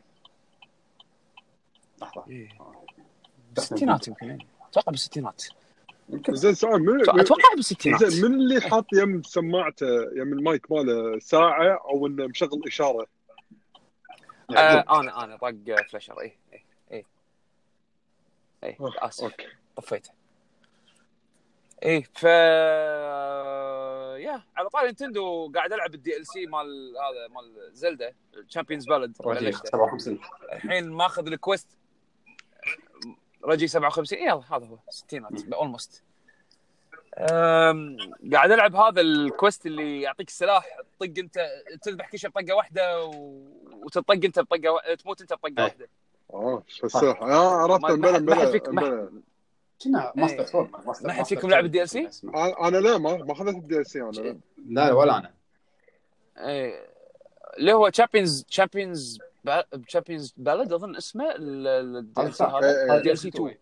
لحظة. 2.02 2.26
إيه. 2.30 2.50
بالستينات 3.58 4.08
يمكن. 4.08 4.30
إيه. 4.30 4.38
أتوقع 4.70 4.92
بالستينات. 4.92 5.44
زين 6.30 6.54
سؤال 6.54 6.86
من 6.86 7.20
أتوقع 7.20 7.54
بالستينات. 7.56 8.04
زين 8.04 8.32
من 8.32 8.38
اللي 8.38 8.62
حاط 8.62 8.86
يم 8.94 9.24
سماعته 9.24 9.86
يم 10.16 10.34
المايك 10.34 10.72
ماله 10.72 11.20
ساعة 11.20 11.82
أو 11.90 12.08
إنه 12.08 12.28
مشغل 12.28 12.62
إشارة. 12.68 13.08
آه 14.58 15.00
أنا 15.00 15.24
أنا 15.24 15.38
طق 15.38 15.82
flasher 15.90 16.22
اي 16.22 16.38
اي 16.54 16.64
اي 16.92 17.06
اي 18.64 18.78
آسف. 18.82 19.24
أوكي. 19.24 19.48
طفيته. 19.76 20.12
إيه 21.84 22.04
ف 22.14 22.24
يا 24.18 24.44
على 24.56 24.70
طاري 24.74 24.92
Nintendo 24.92 25.52
قاعد 25.56 25.74
العب 25.74 25.94
ال 25.94 26.28
DLC 26.28 26.46
مال 26.46 26.94
هذا 26.98 27.28
مال 27.28 27.74
Zelda 27.74 28.14
Champions' 28.50 28.86
Ballad 28.86 29.16
57 29.16 30.20
الحين 30.54 30.90
ماخذ 30.90 31.28
ال 31.28 31.36
quest 31.36 31.77
رجي 33.44 33.68
57 33.68 34.20
يلا 34.20 34.42
هذا 34.52 34.66
هو 34.66 34.78
ستينات 34.90 35.54
almost 35.54 36.04
قاعد 38.34 38.52
ألعب 38.52 38.76
هذا 38.76 39.02
ال 39.02 39.12
quest 39.12 39.66
اللي 39.66 40.02
يعطيك 40.02 40.28
السلاح 40.28 40.78
تطق 41.00 41.14
أنت 41.20 41.40
تذبح 41.82 42.10
كل 42.12 42.20
شيء 42.20 42.30
بطقة 42.30 42.54
واحدة 42.56 43.04
و... 43.06 43.44
وتطق 43.84 44.12
أنت 44.12 44.40
بطقة 44.40 44.72
و... 44.72 44.80
تموت 45.00 45.22
أنت 45.22 45.34
بطقة 45.34 45.48
إيه. 45.58 45.64
واحدة. 45.64 45.90
آه 46.34 46.64
شو 46.68 46.86
السلاح؟ 46.86 47.22
آه 47.22 47.50
عرفت 47.56 47.82
ما- 47.82 47.96
بلا 47.96 48.18
بلا 48.18 48.52
فيك- 48.52 48.70
ما 48.70 48.82
حد- 48.82 48.88
بلا 48.88 49.12
كنا 49.84 50.12
ماستر 50.16 50.68
ما 51.04 51.14
حد 51.14 51.26
فيكم 51.26 51.50
لعب 51.50 51.64
sword 51.64 51.76
ال 51.88 51.92
DLC؟ 51.92 52.08
اسمه. 52.08 52.34
أنا 52.46 52.68
أنا 52.68 52.78
لا 52.78 52.98
ما 52.98 53.18
ما 53.18 53.32
أخذت 53.32 53.56
ال 53.56 53.86
DLC 53.86 54.02
أنا 54.02 54.12
لا. 54.12 54.38
لا 54.70 54.94
ولا 54.94 55.18
أنا. 55.18 55.34
إيه. 56.38 56.88
اللي 57.58 57.74
هو 57.74 57.90
Champions' 57.90 58.44
Champions' 58.44 59.20
Champions' 59.88 60.34
Ballad 60.38 60.74
أظن 60.74 60.96
اسمه 60.96 61.36
ال 61.36 62.34
DLC. 62.34 62.44
هذا 62.44 62.58
إيه، 62.58 62.92
إيه. 62.92 62.98
ال 62.98 63.18
DLC 63.18 63.28
2 63.28 63.58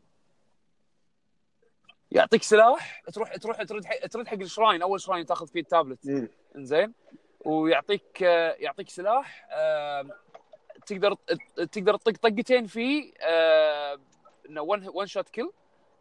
يعطيك 2.11 2.43
سلاح 2.43 3.01
تروح 3.13 3.35
تروح 3.35 3.63
ترد 3.63 3.85
حق 3.85 4.07
ترد 4.07 4.27
حق 4.27 4.33
ال 4.33 4.39
shrine. 4.39 4.81
أول 4.81 5.01
shrine 5.01 5.25
تاخذ 5.25 5.47
فيه 5.47 5.59
التابلت. 5.59 5.99
مم. 6.05 6.29
إنزين. 6.55 6.93
ويعطيك 7.45 8.23
آه، 8.23 8.55
يعطيك 8.59 8.89
سلاح 8.89 9.47
تقدر 10.85 11.15
تقدر 11.71 11.95
تطق 11.95 12.17
طقتين 12.29 12.67
فيه 12.67 13.13
إنه 14.49 14.61
one 14.61 14.88
one 14.93 15.07
shot 15.07 15.29
kill 15.29 15.51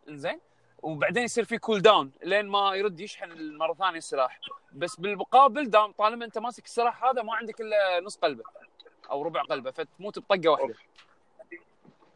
إنزين. 0.09 0.41
وبعدين 0.83 1.23
يصير 1.23 1.45
في 1.45 1.59
cooldown 1.59 2.13
لين 2.23 2.47
ما 2.47 2.75
يرد 2.75 3.01
يشحن 3.01 3.57
مرة 3.57 3.75
ثانية 3.75 3.99
السلاح. 3.99 4.41
بس 4.73 4.97
بالمقابل 4.97 5.71
دام 5.71 5.93
طالما 5.93 6.25
أنت 6.25 6.39
ماسك 6.39 6.65
السلاح 6.65 7.05
هذا 7.05 7.23
ما 7.23 7.35
عندك 7.35 7.61
إلا 7.61 8.01
نص 8.01 8.17
قلبه 8.17 8.45
أو 9.11 9.23
ربع 9.23 9.43
قلبة 9.43 9.71
فتموت 9.71 10.19
بطقة 10.19 10.49
واحدة. 10.51 10.75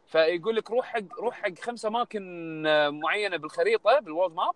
فيقول 0.07 0.55
لك 0.55 0.71
روح 0.71 0.85
حق 0.85 1.19
روح 1.19 1.35
حق 1.41 1.59
خمس 1.59 1.85
أماكن 1.85 2.63
آه، 2.67 2.89
معينة 2.89 3.37
بالخريطة 3.37 3.99
بال 3.99 4.09
world 4.09 4.33
map 4.33 4.53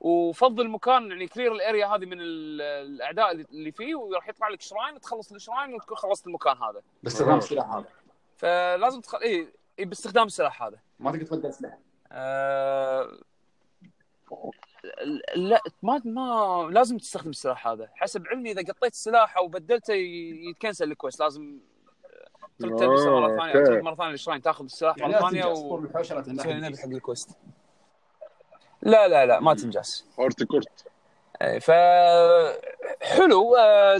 وفضل 0.00 0.68
مكان 0.68 1.10
يعني 1.10 1.26
clear 1.26 1.52
ال 1.52 1.59
area 1.59 1.86
هذه 1.86 2.04
من 2.06 2.20
ال- 2.20 2.60
الأعداء 2.62 3.30
اللي- 3.32 3.72
فيه 3.72 3.94
وراح 3.94 4.28
يطلع 4.28 4.48
لك 4.48 4.60
shrine 4.60 5.00
تخلص 5.00 5.32
ال 5.32 5.38
shrine 5.38 5.74
وتكون 5.74 5.96
خلصت 5.96 6.26
المكان 6.26 6.56
هذا. 6.56 6.82
باستخدام 7.02 7.38
السلاح 7.38 7.74
هذا. 7.74 7.84
فلازم 8.36 9.00
تخ... 9.00 9.14
اي 9.14 9.48
إيه 9.78 9.86
باستخدام 9.86 10.26
السلاح 10.26 10.62
هذا. 10.62 10.78
ما 11.00 11.10
تقدر 11.12 11.24
تبدل 11.26 11.52
سلاح. 11.54 11.78
آه... 12.12 13.18
لا 15.36 15.60
ما 15.82 16.02
ما 16.04 16.68
لازم 16.72 16.98
تستخدم 16.98 17.30
السلاح 17.30 17.68
هذا. 17.68 17.88
حسب 17.94 18.26
علمي 18.26 18.50
إذا 18.50 18.62
قطيت 18.72 18.92
السلاح 18.92 19.36
أو 19.36 19.48
بدلته 19.48 19.94
ي- 19.94 20.48
يتكنسل 20.50 20.90
ال 20.90 20.95
quest 20.95 21.20
لازم 21.20 21.58
ترد 22.58 22.76
تلبسه 22.76 23.10
مرة 23.10 23.32
آه، 23.34 23.36
ثانية. 23.36 23.52
ترد 23.52 23.82
مرة 23.82 23.94
ثانية 23.94 24.12
ال 24.12 24.16
shrine 24.16 24.42
تاخذ 24.42 24.64
السلاح 24.64 24.98
يعني 24.98 25.12
مرة 25.12 25.20
لا 25.20 25.26
ثانية 25.28 25.46
و 25.46 25.52
تسوي 25.52 26.54
نبي 26.54 26.76
حق 26.76 26.82
تنحل 26.82 26.92
ال 26.92 26.98
quest 26.98 27.30
لا 28.82 29.08
لا 29.08 29.26
لا 29.26 29.40
ما 29.40 29.56
hardcore 30.18 30.84
إيه، 31.42 31.58
ف 31.58 31.70
حلو. 33.02 33.56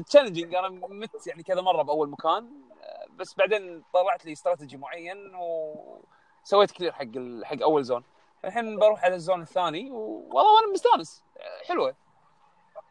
challenging 0.07 0.55
أنا 0.55 0.69
مت 0.69 1.27
يعني 1.27 1.43
كذا 1.43 1.61
مرة 1.61 1.83
بأول 1.83 2.11
مكان. 2.11 2.49
آه، 2.83 3.07
بس 3.17 3.35
بعدين 3.35 3.83
طلعت 3.93 4.25
لي 4.25 4.33
استراتيجي 4.33 4.77
معين 4.77 5.33
وسويت 5.35 6.71
clear 6.71 6.93
حق 6.93 7.03
ال... 7.03 7.47
حق 7.47 7.63
أول 7.63 7.85
zone 7.85 8.05
الحين 8.45 8.77
بروح 8.79 9.05
على 9.05 9.15
ال 9.15 9.20
zone 9.20 9.43
الثاني 9.43 9.91
و... 9.91 10.29
والله 10.33 10.55
وأنا 10.55 10.73
مستانس. 10.73 11.23
آه، 11.39 11.65
حلوة. 11.69 11.95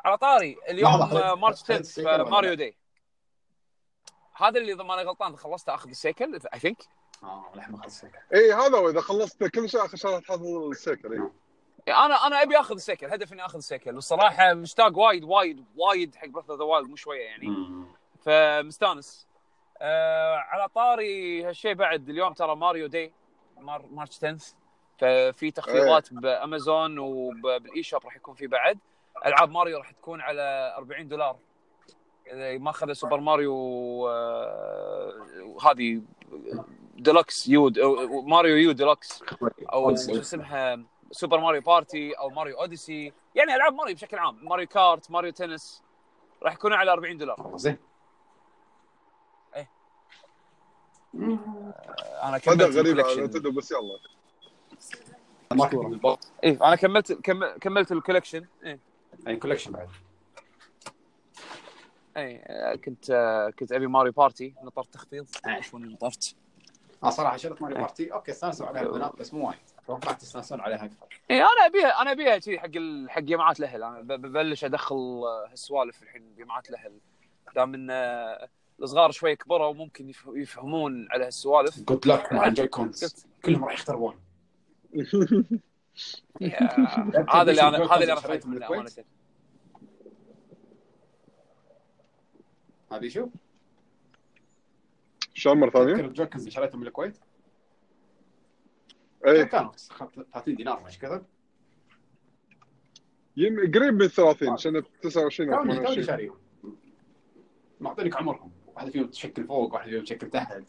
على 0.05 0.17
طاري 0.17 0.57
اليوم 0.69 0.91
آه، 1.01 1.35
March 1.35 1.63
خذ 1.63 1.73
10 1.73 1.79
ال 1.79 1.84
cycle 1.84 2.07
ولا 2.07 2.23
Mario؟ 2.23 2.53
Day. 2.53 2.75
هذا 4.35 4.59
اللي 4.59 4.73
إذا 4.73 4.83
ماني 4.83 5.01
غلطان 5.01 5.35
خلصته 5.35 5.73
أخذ 5.73 5.89
ال 5.89 5.98
cycle 5.98 6.39
I 6.53 6.59
think 6.59 6.77
آه 7.23 7.51
ما 7.55 7.81
خلص 7.83 7.99
سكر 7.99 8.19
اي 8.33 8.39
إيه، 8.39 8.61
هذا 8.61 8.77
هو 8.77 8.89
إذا 8.89 9.01
خلصت 9.01 9.43
كل 9.43 9.69
شيء 9.69 9.85
آخر 9.85 9.97
شغله 9.97 10.19
تحط 10.19 10.39
ال 10.39 10.52
cycle 10.52 11.13
إي. 11.13 11.29
أنا 11.87 12.27
أنا 12.27 12.41
أبي 12.41 12.59
أخذ 12.59 12.75
ال 12.75 12.81
cycle 12.81 13.07
هدفي 13.07 13.33
إني 13.33 13.45
أخذ 13.45 13.57
ال 13.57 13.63
cycle. 13.63 13.95
والصراحة 13.95 14.53
مشتاق 14.53 14.97
وايد 14.97 15.23
وايد 15.23 15.65
وايد 15.75 16.15
حق 16.15 16.27
Breath 16.27 16.49
of 16.49 16.59
the 16.59 16.65
Wild 16.65 16.89
مو 16.89 16.95
شوية 16.95 17.21
يعني. 17.21 17.47
فمستانس. 18.25 19.27
آه 19.81 20.35
على 20.35 20.69
طاري 20.69 21.43
هالشيء 21.45 21.73
بعد 21.73 22.09
اليوم 22.09 22.33
ترى 22.33 22.55
Mario 22.55 22.87
Day 22.87 23.13
Mar 23.57 23.85
March 23.91 24.17
10 24.23 24.37
ففي 24.97 25.51
تخفيضات 25.51 26.13
بأمازون 26.13 26.99
وبال 26.99 27.83
eShop 27.83 28.05
راح 28.05 28.15
يكون 28.15 28.35
في 28.35 28.47
بعد. 28.47 28.79
ألعاب 29.25 29.49
ماريو 29.49 29.77
راح 29.77 29.91
تكون 29.91 30.21
على 30.21 30.73
40 30.77 31.07
دولار. 31.07 31.37
إذا 32.31 32.57
ما 32.57 32.69
أخذ 32.69 32.93
Super 32.93 33.19
Mario 33.19 33.53
آه 34.09 35.57
هذه 35.65 36.01
Deluxe 36.95 37.47
U 37.47 37.67
أو 37.67 38.21
Mario 38.21 38.55
U 38.57 38.71
Deluxe 38.71 39.23
أو 39.73 39.95
شو 39.95 40.19
اسمها 40.19 40.79
Super 41.11 41.39
Mario 41.39 41.61
Party 41.61 42.11
أو 42.13 42.29
Mario 42.29 42.59
Odyssey. 42.61 43.13
يعني 43.35 43.55
ألعاب 43.55 43.73
ماريو 43.73 43.95
بشكل 43.95 44.17
عام 44.17 44.45
Mario 44.45 44.67
Kart 44.67 45.11
Mario 45.11 45.31
Tennis 45.31 45.83
راح 46.43 46.53
يكونوا 46.53 46.77
على 46.77 46.91
40 46.91 47.17
دولار. 47.17 47.51
زين. 47.55 47.77
إيه. 49.55 49.69
مم. 51.13 51.39
أنا 52.23 52.37
كملت 52.37 52.61
غريب 52.77 52.97
بس 53.55 53.71
يلا. 53.71 53.99
إيه 56.43 56.67
أنا 56.67 56.75
كملت 56.75 57.11
كم- 57.11 57.57
كملت 57.57 57.91
ال 57.91 57.96
collection 57.96 58.45
إيه. 58.63 58.79
يعني 59.25 59.37
collection 59.39 59.71
بعد. 59.71 59.87
آه، 62.17 62.75
كنت 62.75 63.11
كنت 63.59 63.71
أبي 63.71 63.87
Mario 63.87 64.11
Party 64.11 64.53
نطرت 64.63 64.93
تخفيض 64.93 65.25
شلون 65.59 65.89
نطرت. 65.89 66.35
آه 67.03 67.09
صراحة 67.09 67.37
شريت 67.37 67.61
ماريو 67.61 67.77
إيه. 67.77 67.81
Party. 67.83 68.13
أوكي 68.13 68.31
استانسوا 68.31 68.67
عليها 68.67 68.81
البنات 68.81 69.15
بس 69.15 69.33
مو 69.33 69.47
وايد. 69.47 69.59
توقعت 69.87 70.23
يستانسون 70.23 70.61
عليها 70.61 70.85
أكثر. 70.85 71.05
إيه 71.31 71.37
أنا 71.41 71.65
أبيها 71.65 72.01
أنا 72.01 72.11
أبيها 72.11 72.39
شي 72.39 72.59
حق 72.59 72.69
ال... 72.75 73.09
حق 73.11 73.19
جامعات 73.21 73.59
الأهل. 73.59 73.83
أنا 73.83 74.01
ببلش 74.01 74.65
أدخل 74.65 74.95
آه، 74.95 75.47
هالسوالف 75.51 76.03
الحين 76.03 76.35
جامعات 76.37 76.69
الأهل. 76.69 76.91
دام 77.55 77.73
إن 77.73 77.87
آه، 77.91 78.47
الصغار 78.81 79.11
شوي 79.11 79.35
كبروا 79.35 79.65
وممكن 79.67 80.09
يف- 80.09 80.29
يفهمون 80.35 81.07
على 81.11 81.25
هالسوالف. 81.25 81.79
good 81.79 82.07
luck 82.07 82.33
مع 82.33 82.45
ال 82.47 82.67
Joy-Cons 82.67 83.25
كلهم 83.45 83.63
راح 83.65 83.73
يختربون. 83.73 84.15
هذا 87.29 87.51
اللي 87.51 87.61
أنا 87.61 87.77
هذا 87.85 87.95
اللي 88.01 88.11
أنا 88.13 88.15
خايف 88.21 88.45
منه؟ 88.45 88.67
امانه 88.67 88.89
هذه 92.95 93.07
شوف 93.07 93.29
شلون 95.33 95.57
مرة 95.59 95.69
ثانية؟ 95.69 95.93
الجوي 95.93 96.27
كونز 96.27 96.41
اللي 96.41 96.51
شريتهم 96.51 96.81
من 96.81 96.87
الكويت؟ 96.87 97.17
إيه. 99.25 99.43
كانوا 99.43 99.71
30 100.33 100.55
دينار 100.55 100.83
مش 100.83 100.99
كذا؟ 100.99 101.25
يم 103.37 103.55
قريب 103.75 103.93
من 103.93 104.07
30 104.07 104.57
سنه 104.57 104.83
29 105.01 105.53
أو 105.53 105.57
كوني 105.57 105.73
كوني 105.73 105.79
28 105.85 106.03
شاريهم. 106.07 106.37
معطينك 107.79 108.15
عمرهم. 108.15 108.51
واحدة 108.75 108.91
فيهم 108.91 109.07
تشكل 109.07 109.47
فوق 109.47 109.73
واحدة 109.73 109.91
فيهم 109.91 110.03
تشكل 110.03 110.29
تحت. 110.29 110.63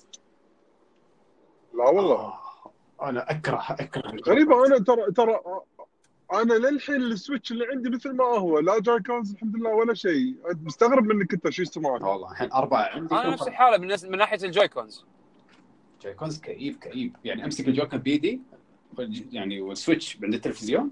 لا 1.74 1.84
والله. 1.84 2.14
آه، 2.14 2.72
أنا 3.02 3.30
اكره 3.30 3.66
أكره 3.70 4.16
غريبة 4.26 4.66
أنا 4.66 4.78
ترى 4.78 5.12
ترى 5.12 5.40
أنا 6.32 6.54
للحين 6.54 6.96
ال 6.96 7.04
Switch 7.04 7.52
اللي 7.52 7.66
عندي 7.66 7.90
مثل 7.90 8.12
ما 8.12 8.24
هو 8.24 8.58
لا 8.58 8.80
Joy-Cons 8.80 9.32
الحمد 9.32 9.56
لله 9.56 9.70
ولا 9.70 9.94
شيء. 9.94 10.36
مستغرب 10.44 11.04
منك 11.04 11.32
أنت 11.32 11.50
شو 11.50 11.80
معك 11.80 12.02
والله 12.02 12.32
الحين 12.32 12.52
أربعة 12.52 12.82
عندي. 12.82 13.14
أنا 13.14 13.30
نفس 13.30 13.48
الحالة 13.48 13.78
من, 13.78 14.10
من 14.10 14.18
ناحية 14.18 14.44
ال 14.46 14.68
Joy-Cons. 14.68 15.04
Joy-Cons 16.04 16.40
كئيب 16.40 16.76
كئيب. 16.76 17.16
يعني 17.24 17.44
أمسك 17.44 17.68
ال 17.68 17.72
Joy-Con 17.72 17.98
بيدي 17.98 18.40
يعني 19.32 19.60
وال 19.60 19.75
Switch 19.75 20.18
عند 20.22 20.34
التلفزيون 20.34 20.90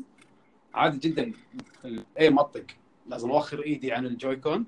عادي 0.75 1.09
جدا 1.09 1.33
اي 2.19 2.31
مطق. 2.31 2.67
لازم 3.07 3.31
أوخر 3.31 3.63
إيدي 3.63 3.93
عن 3.93 4.07
ال 4.07 4.14
Joy-Con 4.14 4.67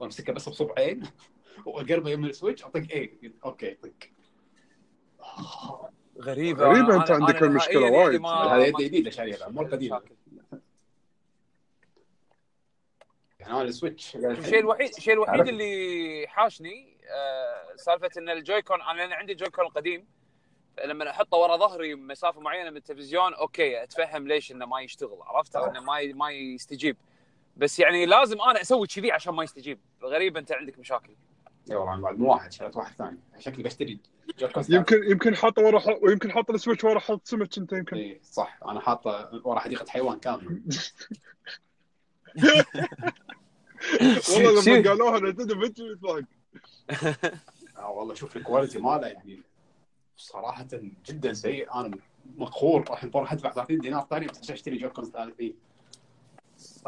وامسكها 0.00 0.32
بس 0.32 0.48
بصبعين 0.48 1.02
واقربها 1.66 2.12
يم 2.12 2.24
ال 2.24 2.30
Switch 2.30 2.64
أطق 2.64 2.84
A 2.92 3.32
okay 3.44 3.74
طق. 3.74 3.90
غريبة. 6.20 6.96
أنت 6.96 7.08
أنا- 7.08 7.10
عندك 7.10 7.34
يعني 7.72 7.90
وايد. 7.90 8.24
هذه 8.26 8.66
يد 8.66 8.76
جديده 8.76 9.10
شاريها 9.10 9.48
مو 9.48 9.60
مشاكل. 9.62 9.76
قديمه 9.76 10.02
يعني 13.40 13.52
أنا 13.52 13.62
ال 13.62 13.69
Switch. 13.69 14.16
الشيء 14.16 14.58
الوحيد 14.60 14.94
الشيء 14.96 15.14
الوحيد. 15.14 15.48
اللي 15.48 16.24
حاشني 16.28 16.96
آه، 17.10 17.76
سالفة 17.76 18.10
إن 18.18 18.28
ال 18.28 18.35
Joy-Con 18.35 18.82
أنا 18.82 18.98
لأن 18.98 19.12
عندي 19.12 19.32
ال 19.32 19.36
Joy-Con 19.36 19.64
القديم 19.64 20.06
لما 20.84 21.10
أحطه 21.10 21.36
ورا 21.36 21.56
ظهري 21.56 21.94
مسافة 21.94 22.40
معينة 22.40 22.70
من 22.70 22.76
التلفزيون 22.76 23.34
okay 23.34 23.82
أتفهم 23.82 24.28
ليش 24.28 24.52
إنه 24.52 24.66
ما 24.66 24.80
يشتغل 24.80 25.18
عرفت؟ 25.22 25.56
أو 25.56 25.64
إنه 25.66 25.80
ما 25.80 26.02
ما 26.12 26.30
يستجيب. 26.30 26.96
بس 27.56 27.80
يعني 27.80 28.06
لازم 28.06 28.40
أنا 28.40 28.60
أسوي 28.60 28.86
كذي 28.86 29.12
عشان 29.12 29.34
ما 29.34 29.44
يستجيب. 29.44 29.80
غريب 30.02 30.36
أنت 30.36 30.52
عندك 30.52 30.78
مشاكل. 30.78 31.16
أنا 31.70 32.00
بعد 32.02 32.18
مو 32.18 32.30
واحد 32.30 32.52
شريت 32.52 32.76
واحد 32.76 32.94
ثاني. 32.96 33.18
شكلي 33.38 33.62
بشتري 33.62 34.00
يمكن 34.68 35.10
يمكن 35.10 35.36
حاطه 35.36 35.62
ورا 35.62 35.78
ح- 35.78 35.98
ويمكن 36.02 36.32
حاطه 36.32 36.54
ال 36.54 36.58
Switch 36.58 36.84
ورا 36.84 36.98
حوض 37.00 37.26
سمك 37.26 37.58
انت 37.58 37.72
يمكن. 37.72 37.96
اي 37.96 38.20
صح. 38.22 38.58
أنا 38.68 38.80
حاطه 38.80 39.40
ورا 39.44 39.58
حديقة 39.60 39.86
حيوان 39.88 40.18
كامل. 40.18 40.62
والله. 44.34 44.78
لما 44.78 44.88
قالوها 44.90 45.18
أنا 45.18 45.30
تدري 45.30 45.58
مثل 45.58 45.82
الفرق 45.82 46.24
آه 47.78 47.90
والله 47.90 48.14
شوف 48.14 48.36
ال 48.36 48.41
quality 48.41 48.78
ماله 48.78 49.06
يعني 49.06 49.40
صراحة 50.16 50.66
جدا 51.06 51.32
سيء. 51.32 51.74
أنا 51.74 51.98
مقهور. 52.36 52.84
الحين 52.92 53.10
بروح 53.10 53.32
أدفع 53.32 53.50
30 53.52 53.78
دينار 53.78 54.06
ثاني 54.10 54.26
بس 54.26 54.50
أشتري 54.50 54.76
Joy-Con 54.76 55.04
ثالثين 55.04 55.54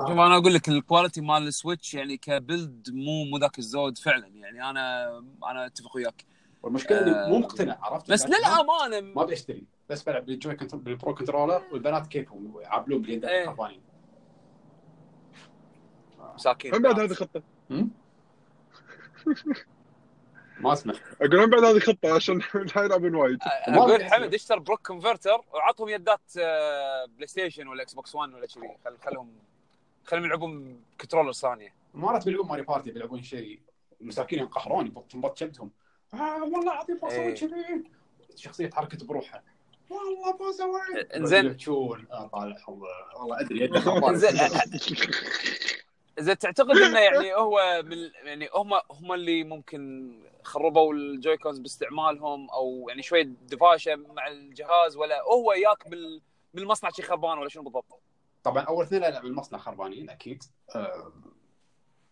شوف 0.08 0.10
أنا 0.10 0.36
أقول 0.36 0.54
لك 0.54 0.68
ال 0.68 0.75
quality 0.75 1.20
مال 1.20 1.46
ال 1.46 1.53
Switch 1.53 1.94
يعني 1.94 2.16
ك 2.16 2.29
build 2.29 2.90
مو 2.92 3.24
مو 3.24 3.38
ذاك 3.38 3.58
الزود 3.58 3.98
فعلا. 3.98 4.26
يعني 4.26 4.70
أنا 4.70 5.08
أنا 5.50 5.66
أتفق 5.66 5.96
وياك. 5.96 6.24
والمشكلة 6.62 7.00
إني 7.00 7.10
آه، 7.10 7.28
مو 7.28 7.38
مقتنع 7.38 7.78
عرفت؟ 7.82 8.10
بس 8.10 8.26
ما- 8.26 8.34
للأمانة 8.36 9.00
ما 9.14 9.24
بشتري 9.24 9.64
بس 9.88 10.02
بلعب 10.02 10.26
بال 10.26 10.38
Joy 10.38 10.54
control 10.56 10.82
بال 10.82 10.95
Pro 10.95 11.14
Controller 11.14 11.62
والبنات 11.72 12.06
كيفهم 12.06 12.60
يلعبون 12.60 13.02
باليد 13.02 13.24
إيه. 13.24 13.46
خربانين 13.46 13.80
مساكين 16.34 16.74
هم 16.74 16.82
بعد 16.82 17.00
هذه 17.00 17.14
خطة؟ 17.14 17.42
ما 20.60 20.72
أسمع. 20.72 20.94
أقول 21.22 21.40
هم 21.40 21.50
بعد 21.50 21.64
هذه 21.64 21.78
خطة 21.78 22.14
عشان 22.14 22.40
لا 22.76 22.82
يلعبون 22.82 23.14
وايد. 23.14 23.38
ما 23.68 23.78
أقول 23.78 24.04
حمد 24.04 24.34
اشتر 24.34 24.58
Brook 24.58 24.86
converter 24.86 25.40
وعطهم 25.54 25.88
يدات 25.88 26.20
آه، 26.38 27.04
PlayStation 27.06 27.68
ولا 27.68 27.82
Xbox 27.82 28.14
1 28.14 28.32
ولا 28.34 28.46
كذي 28.46 28.76
خل 28.84 28.98
خلهم 29.04 29.32
خلهم 30.04 30.24
يلعبون 30.24 30.80
controller 31.00 31.32
ثانية 31.32 31.74
مرات 31.94 32.24
بيلعبون 32.24 32.48
Mario 32.48 32.62
Party 32.62 32.90
بيلعبون 32.90 33.22
شيء 33.22 33.60
المساكين 34.00 34.38
ينقهرون 34.38 34.86
يبط 35.14 35.38
جبدتهم 35.38 35.70
آه 36.14 36.42
والله 36.42 36.62
العظيم 36.62 36.96
بسوي 36.96 37.10
إيه. 37.10 37.34
كذي 37.34 37.84
شخصية 38.36 38.66
تحركت 38.66 39.04
بروحها 39.04 39.42
والله 39.90 40.50
بسوي 40.50 41.00
إنزين. 41.16 41.46
يبكون 41.46 42.06
آه 42.12 42.26
طالع 42.26 42.56
الله 42.68 42.88
والله 43.20 43.40
أدري. 43.40 43.70
زين 44.18 44.38
اذا 46.18 46.34
تعتقد 46.34 46.76
إنه 46.76 46.98
يعني 46.98 47.34
هو 47.34 47.82
من 47.84 48.10
يعني 48.24 48.48
هم 48.54 48.72
هم 48.90 49.12
اللي 49.12 49.44
ممكن 49.44 50.12
خربوا 50.42 50.94
ال 50.94 51.01
Joy-Cons 51.01 51.58
باستعمالهم 51.58 52.50
أو 52.50 52.86
يعني 52.88 53.02
شوية 53.02 53.22
دفاشة 53.42 53.96
مع 53.96 54.28
الجهاز 54.28 54.96
ولا 54.96 55.22
هو 55.22 55.52
ياك 55.52 55.88
بال 55.88 56.20
بالمصنع 56.54 56.90
شي 56.90 57.02
خربان 57.02 57.38
ولا 57.38 57.48
شنو 57.48 57.62
بالضبط؟ 57.62 58.02
طبعا 58.42 58.62
أول 58.62 58.84
اثنين 58.84 59.04
عيب 59.04 59.24
المصنع 59.24 59.58
خربانين 59.58 60.10
أكيد. 60.10 60.42
آه، 60.74 61.12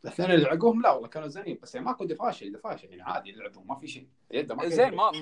الاثنين 0.05 0.31
اللي 0.31 0.45
لعقوهم 0.45 0.83
لا 0.83 0.91
والله 0.91 1.09
كانوا 1.09 1.29
زينين 1.29 1.59
بس 1.63 1.75
يعني 1.75 1.87
ماكو 1.87 2.05
دفاشه 2.05 2.49
دفاشه 2.49 2.87
يعني 2.87 3.03
عادي 3.03 3.31
يلعبون 3.31 3.67
ما 3.67 3.75
في 3.75 3.87
شيء. 3.87 4.09
يده 4.31 4.55
ما 4.55 4.69
زين 4.69 4.95
ما 4.95 5.13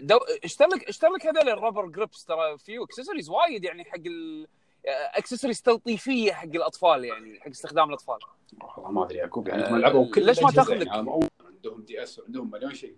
دو... 0.00 0.16
اشتر 0.44 0.66
لك 0.66 0.88
اشتر 0.88 1.08
لك 1.08 1.26
هذول 1.26 1.48
ال 1.48 1.53
rubber 1.53 1.86
grips 1.86 2.24
ترى 2.24 2.58
فيو 2.58 2.84
اكسسوارز 2.84 3.30
وايد 3.30 3.64
يعني 3.64 3.84
حق 3.84 3.98
ال 4.06 4.46
اكسسوارز 4.86 5.60
تلطيفية 5.60 6.32
حق 6.32 6.44
الأطفال 6.44 7.04
يعني 7.04 7.40
حق 7.40 7.48
استخدام 7.48 7.88
الأطفال. 7.88 8.18
والله 8.76 8.90
ما 8.90 9.04
أدري 9.04 9.18
يعقوب 9.18 9.48
يعني 9.48 9.64
آه، 9.64 9.70
هم 9.70 9.76
لعبوا 9.76 10.10
كل 10.10 10.26
ليش 10.26 10.42
ما 10.42 10.50
تاخذ 10.50 10.74
لك؟ 10.74 10.86
يعني 10.86 11.10
هم 11.10 11.28
عندهم 11.46 11.82
DS 11.82 12.18
وعندهم 12.18 12.50
مليون 12.50 12.74
شيء. 12.74 12.96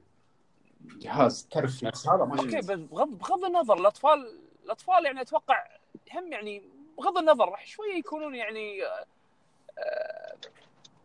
جهاز 0.80 1.46
ترف 1.50 1.85
نفس 1.85 2.09
هذا 2.09 2.24
ما 2.24 2.38
أوكي 2.38 2.59
بس 2.59 2.70
بغض 2.70 3.18
بغض 3.18 3.44
النظر 3.44 3.78
الاطفال 3.78 4.38
الأطفال 4.64 5.04
يعني 5.04 5.20
أتوقع 5.20 5.66
هم 6.14 6.32
يعني 6.32 6.75
بغض 6.98 7.18
النظر 7.18 7.48
راح 7.48 7.66
شوية 7.66 7.94
يكونون 7.94 8.35
يعني 8.35 8.82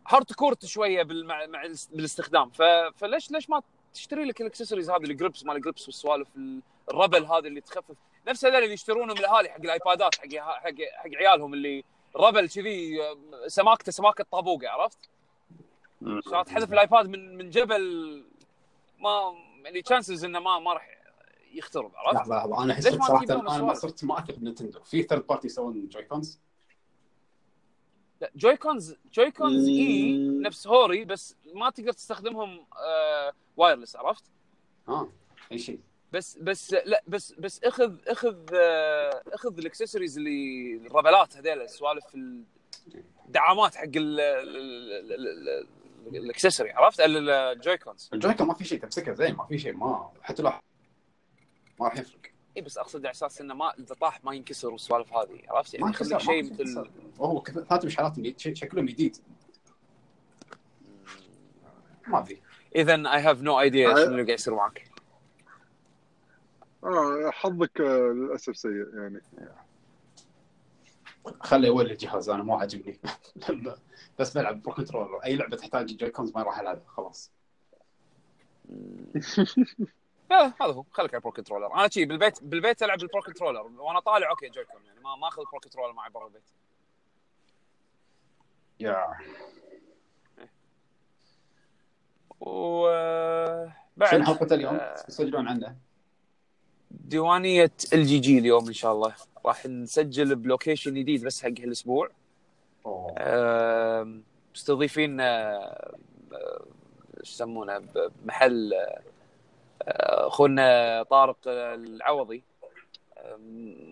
hardcore 0.08 0.64
شوية 0.66 1.02
بالمع... 1.02 1.46
مع 1.46 1.64
الاس- 1.64 1.88
بالاستخدام. 1.92 2.50
ف... 2.50 2.62
فليش 2.96 3.30
ليش 3.30 3.50
ما 3.50 3.62
تشتري 3.94 4.24
لك 4.24 4.40
الاكسسوارز 4.40 4.90
هذه 4.90 5.02
الجريبس 5.04 5.44
مال 5.44 5.56
الجريبس 5.56 5.86
والسوالف 5.86 6.28
الربل 6.90 7.24
هذه 7.24 7.46
اللي 7.46 7.60
تخفف؟ 7.60 7.96
نفس 8.28 8.44
هذول 8.44 8.62
اللي 8.62 8.74
يشترونهم 8.74 9.16
الأهالي 9.18 9.48
حق 9.48 9.60
الآيبادات 9.60 10.14
حق 10.14 10.34
حق 10.36 10.74
حق 10.96 11.10
عيالهم 11.16 11.54
اللي 11.54 11.84
rubber 12.16 12.48
كذي 12.48 12.98
سماكته 13.46 13.92
سماكة 13.92 14.24
طابوقة 14.32 14.68
عرفت؟ 14.70 14.98
عشان 16.02 16.44
تحذف 16.44 16.72
ال 16.72 16.79
iPad 16.79 17.06
من 17.08 17.36
من 17.36 17.50
جبل 17.50 18.24
ما 18.98 19.34
يعني 19.64 19.82
chances 19.82 20.24
إنه 20.24 20.38
ما 20.40 20.58
ما 20.58 20.72
راح 20.72 20.88
يخترب 21.54 21.92
عرفت؟ 21.96 22.14
لحظة 22.16 22.36
لحظة 22.36 22.62
أنا 22.62 22.72
أحس 22.72 22.88
صراحة 22.88 23.24
أنا 23.24 23.62
ما؟ 23.62 23.74
صرت 23.74 24.04
ما 24.04 24.18
اثق 24.18 24.34
ب 24.34 24.39
Nintendo 24.39 24.80
في 24.80 25.02
third 25.02 25.26
party 25.26 25.46
يسوون 25.46 25.88
Joy-Cons 25.88 26.38
لا 28.20 28.30
Joy-Cons 28.36 28.96
Joy-Cons 29.12 29.68
إي. 29.68 30.18
نفس 30.18 30.66
Hori 30.66 31.04
بس 31.04 31.36
ما 31.54 31.70
تقدر 31.70 31.92
تستخدمهم 31.92 32.66
آه 32.86 33.32
wireless 33.56 33.96
عرفت؟ 33.96 34.24
آه 34.88 35.08
أي 35.52 35.58
شيء 35.58 35.80
بس 36.12 36.38
بس 36.38 36.72
لا 36.72 37.02
بس 37.08 37.32
بس 37.32 37.60
اخذ 37.64 37.94
أخذ 38.06 38.36
آه 38.54 39.22
أخذ 39.32 39.58
الاكسسوارز 39.58 40.18
اللي 40.18 40.76
الربلات 40.86 41.36
هذيل 41.36 41.62
السوالف 41.62 42.04
الدعامات 43.26 43.74
حق 43.74 43.82
ال- 43.84 44.20
ال- 44.20 44.56
ال- 44.56 45.12
ال- 45.12 45.66
ال- 46.08 46.16
ال 46.16 46.21
accessory 46.21 46.70
عرفت؟ 46.70 47.00
ال- 47.00 47.30
ال 47.30 47.76
Joy-Cons 47.78 48.10
ال 48.12 48.34
Joy-Con 48.34 48.46
ما 48.46 48.54
في 48.54 48.64
شيء 48.64 48.80
تمسكه 48.80 49.12
زين 49.14 49.34
ما 49.34 49.44
في 49.46 49.58
شيء 49.58 49.72
ما 49.76 50.10
حتى 50.22 50.42
لو 50.42 50.52
ما 51.82 51.88
راح 51.88 51.98
يفرق. 51.98 52.20
اي 52.56 52.62
بس 52.62 52.78
أقصد 52.78 53.06
على 53.06 53.10
أساس 53.10 53.40
إنه 53.40 53.54
ما 53.54 53.72
إذا 53.78 53.94
طاح 53.94 54.24
ما 54.24 54.34
ينكسر 54.34 54.70
والسوالف 54.70 55.12
هذه 55.12 55.40
عرفت؟ 55.48 55.74
يعني 55.74 55.90
لك 55.90 56.18
شيء 56.18 56.52
مثل 56.52 56.90
كذا 57.40 57.64
ثلاث 57.64 57.84
مشعلات 57.84 58.38
شكلهم 58.38 58.86
جديد. 58.86 59.16
ما 62.06 62.18
أدري. 62.18 62.42
اذا 62.76 62.94
I 62.94 63.20
have 63.20 63.42
no 63.42 63.60
idea. 63.60 63.88
شنو 63.88 64.04
اللي 64.04 64.22
قاعد 64.22 64.28
يصير 64.28 64.54
معك. 64.54 64.90
آه 66.84 67.30
حظك 67.30 67.80
آه، 67.80 68.12
للأسف 68.12 68.56
سيء 68.56 68.86
يعني. 68.94 69.22
خلي 71.40 71.66
يولي 71.66 71.92
الجهاز 71.92 72.28
أنا 72.28 72.42
مو 72.42 72.54
عاجبني. 72.54 73.00
بس 74.18 74.38
بلعب 74.38 74.62
Pro 74.62 74.74
Controller 74.74 75.16
أي 75.24 75.36
لعبة 75.36 75.56
تحتاج 75.56 75.96
Joy-Cons 75.96 76.32
ما 76.34 76.42
راح 76.42 76.60
العبها 76.60 76.84
خلاص. 76.86 77.30
لا 78.68 79.46
هذا 80.36 80.72
هو 80.72 80.84
خليك 80.92 81.14
على 81.14 81.18
ال 81.18 81.22
Pro 81.22 81.32
Controller. 81.32 81.74
أنا 81.74 81.88
شي 81.88 82.04
بالبيت 82.04 82.44
بالبيت 82.44 82.82
ألعب 82.82 83.02
ال 83.02 83.07
Pro 83.07 83.22
Controller. 83.22 83.70
وأنا 83.78 84.00
طالع 84.00 84.30
okay 84.30 84.48
Joy-Con 84.48 84.84
يعني. 84.86 85.00
ما 85.00 85.16
ما 85.16 85.28
أخذ 85.28 85.40
ال 85.40 85.45
Pro 85.45 85.60
Controller 85.60 85.92
معي 85.92 86.10
برا 86.10 86.26
البيت. 86.26 86.42
يا. 88.80 89.14
وبعد 92.40 94.10
شنو 94.10 94.24
حلقة 94.24 94.54
اليوم؟ 94.54 94.74
آه. 94.74 95.04
يسجلون 95.08 95.48
عنه 95.48 95.76
ديوانية 96.90 97.72
ال 97.92 98.06
جي 98.06 98.38
اليوم 98.38 98.66
إن 98.66 98.72
شاء 98.72 98.92
الله. 98.92 99.14
راح 99.46 99.66
نسجل 99.66 100.34
ب 100.34 100.41
location 100.41 100.94
جديد 100.94 101.24
بس 101.24 101.42
حق 101.42 101.48
هالأسبوع. 101.48 102.10
مستضيفين 104.54 105.20
إيش 105.20 107.30
يسمونه 107.30 107.78
بمحل 107.78 108.74
آه، 108.74 109.02
أخونا 109.86 111.02
طارق 111.02 111.36
العوضي 111.46 112.42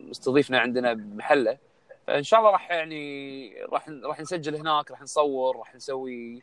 مستضيفنا 0.09 0.59
عندنا 0.59 0.93
بمحله. 0.93 1.59
فإن 2.07 2.23
شاء 2.23 2.41
الله 2.41 2.51
راح 2.51 2.71
يعني 2.71 3.55
راح 3.65 3.89
راح 3.89 4.21
نسجل 4.21 4.57
هناك 4.57 4.91
راح 4.91 5.03
نصور 5.03 5.57
راح 5.57 5.75
نسوي 5.75 6.43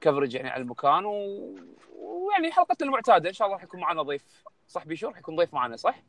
coverage 0.00 0.34
يعني 0.34 0.48
على 0.50 0.62
المكان 0.62 1.04
و... 1.04 1.14
ويعني 1.98 2.52
حلقتنا 2.52 2.86
المعتادة. 2.88 3.28
إن 3.28 3.34
شاء 3.34 3.46
الله 3.46 3.56
راح 3.56 3.64
يكون 3.64 3.80
معنا 3.80 4.02
ضيف 4.02 4.24
صح 4.68 4.86
بيشو 4.86 5.08
راح 5.08 5.18
يكون 5.18 5.36
ضيف 5.36 5.54
معنا 5.54 5.76
صح؟ 5.76 6.02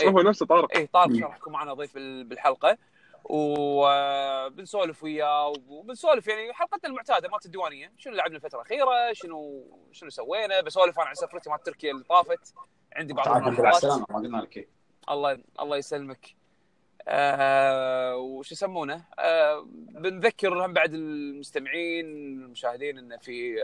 إيه. 0.00 0.08
هو 0.08 0.20
نفسه 0.20 0.46
طارق. 0.46 0.76
إيه 0.76 0.86
طارق. 0.92 1.22
راح 1.22 1.36
يكون 1.36 1.52
معنا 1.52 1.74
ضيف 1.74 1.94
بال- 1.94 2.24
بالحلقة. 2.24 2.78
وبنسولف 3.24 5.02
وياه 5.02 5.52
وبنسولف 5.68 6.26
يعني 6.26 6.52
حلقتنا 6.52 6.90
المعتادة 6.90 7.28
مالت 7.28 7.46
الديوانية. 7.46 7.92
شنو 7.98 8.14
لعبنا 8.14 8.36
الفترة 8.36 8.58
الأخيرة؟ 8.58 9.12
شنو 9.12 9.64
شنو 9.92 10.10
سوينا؟ 10.10 10.60
بسولف 10.60 10.98
أنا 10.98 11.08
عن 11.08 11.14
سفرتي 11.14 11.50
مال 11.50 11.62
تركيا 11.62 11.92
اللي 11.92 12.04
طافت. 12.04 12.54
عندي 12.96 13.12
بعض 13.14 13.24
تعال 13.24 13.42
على 13.42 13.52
الملاحظات 13.52 13.84
السلامه 13.84 14.06
ما 14.10 14.16
قلنا 14.16 14.36
لك 14.36 14.56
إيه. 14.56 14.68
الله 15.10 15.38
الله 15.60 15.76
يسلمك. 15.76 16.34
آه 17.08 18.16
وش 18.16 18.52
يسمونه؟ 18.52 19.04
آه 19.18 19.66
بنذكر 19.76 20.66
هم 20.66 20.72
بعد 20.72 20.94
المستمعين 20.94 22.06
المشاهدين 22.06 22.98
انه 22.98 23.16
في 23.16 23.56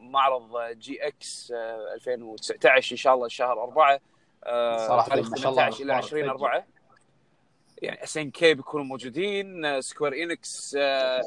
معرض 0.00 0.56
GX 0.72 1.52
آه 1.56 1.94
2019 1.94 2.92
إن 2.92 2.96
شاء 2.96 3.14
الله 3.14 3.28
شهر 3.28 3.62
4 3.62 4.00
آه 4.44 5.06
تاريخ 5.08 5.30
ما 5.30 5.36
شاء 5.36 5.50
الله 5.52 5.70
18 5.70 5.82
إلى 5.82 5.84
الأخبار 5.92 5.98
20 5.98 6.22
تسجل. 6.22 6.30
4 6.30 6.66
يعني 7.82 8.04
SNK 8.04 8.54
بيكونوا 8.54 8.86
موجودين 8.86 9.80
Square 9.80 10.22
Enix 10.22 10.76
آه، 10.78 11.20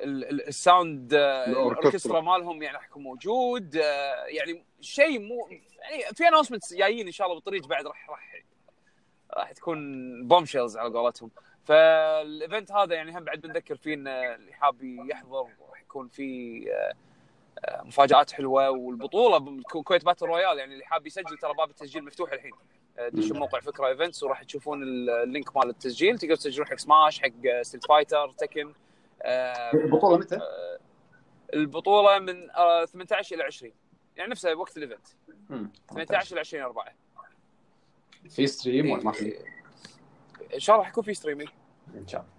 ال- 0.00 0.24
ال- 0.24 0.48
ال 0.48 0.59
sound 0.59 1.14
آه،. 1.14 1.46
الأوركسترا 1.46 2.20
مالهم 2.20 2.62
يعني 2.62 2.76
راح 2.76 2.86
يكون 2.86 3.02
موجود 3.02 3.76
آه، 3.76 4.24
يعني 4.24 4.64
شيء 4.80 5.18
مو 5.18 5.48
يعني 5.50 6.14
في 6.14 6.28
announcements 6.28 6.74
جايين 6.74 7.06
إن 7.06 7.12
شاء 7.12 7.26
الله 7.26 7.36
بالطريق 7.36 7.66
بعد 7.66 7.86
راح 7.86 8.10
راح 8.10 8.42
راح 9.36 9.52
تكون 9.52 9.78
bombshells 10.28 10.76
على 10.76 10.92
قولتهم 10.98 11.30
فال 11.64 11.95
event 11.95 12.72
هذا 12.72 12.94
يعني 12.94 13.18
هم 13.18 13.24
بعد 13.24 13.40
بنذكر 13.40 13.76
فيه 13.76 13.94
إن 13.94 14.08
اللي 14.08 14.52
حاب 14.52 14.76
يحضر 14.82 15.48
راح 15.70 15.80
يكون 15.82 16.08
في 16.08 16.64
مفاجآت 17.84 18.30
حلوة 18.30 18.70
والبطولة 18.70 19.62
Kuwait 19.62 20.04
Battle 20.04 20.26
Royale 20.26 20.58
يعني 20.58 20.72
اللي 20.72 20.84
حاب 20.84 21.06
يسجل 21.06 21.38
ترى 21.38 21.54
باب 21.54 21.70
التسجيل 21.70 22.04
مفتوح 22.04 22.32
الحين 22.32 22.52
دشوا 22.98 23.36
موقع 23.36 23.60
فكرة 23.60 23.86
Events 23.86 24.22
وراح 24.22 24.42
تشوفون 24.42 24.82
ال 24.82 24.97
link 24.97 25.56
مال 25.56 25.68
التسجيل. 25.68 26.18
تقدر 26.18 26.34
تسجلون 26.36 26.66
حق 26.66 26.74
سماش 26.76 27.20
حق 27.20 27.62
Street 27.62 27.86
Fighter 27.86 28.32
Tekken 28.38 28.72
آه، 29.22 29.72
البطولة 29.74 30.18
متى؟ 30.18 30.40
البطولة 31.54 32.18
من 32.18 32.50
آه، 32.50 32.84
18 32.84 33.36
إلى 33.36 33.44
20 33.44 33.72
يعني 34.16 34.30
نفسها 34.30 34.54
وقت 34.54 34.76
ال 34.76 34.81
event 34.81 35.06
مم. 35.50 35.72
18 35.90 36.32
إلى 36.32 36.40
20 36.40 36.62
4 36.62 36.84
في 38.28 38.46
stream 38.46 38.90
ولا 38.90 39.04
ما 39.04 39.12
في؟ 39.12 39.38
إن 40.54 40.60
شاء 40.60 40.76
الله 40.76 40.84
راح 40.84 40.92
يكون 40.92 41.04
في 41.04 41.14
streaming 41.14 41.48
إن 41.94 42.08
شاء 42.08 42.20
الله. 42.20 42.32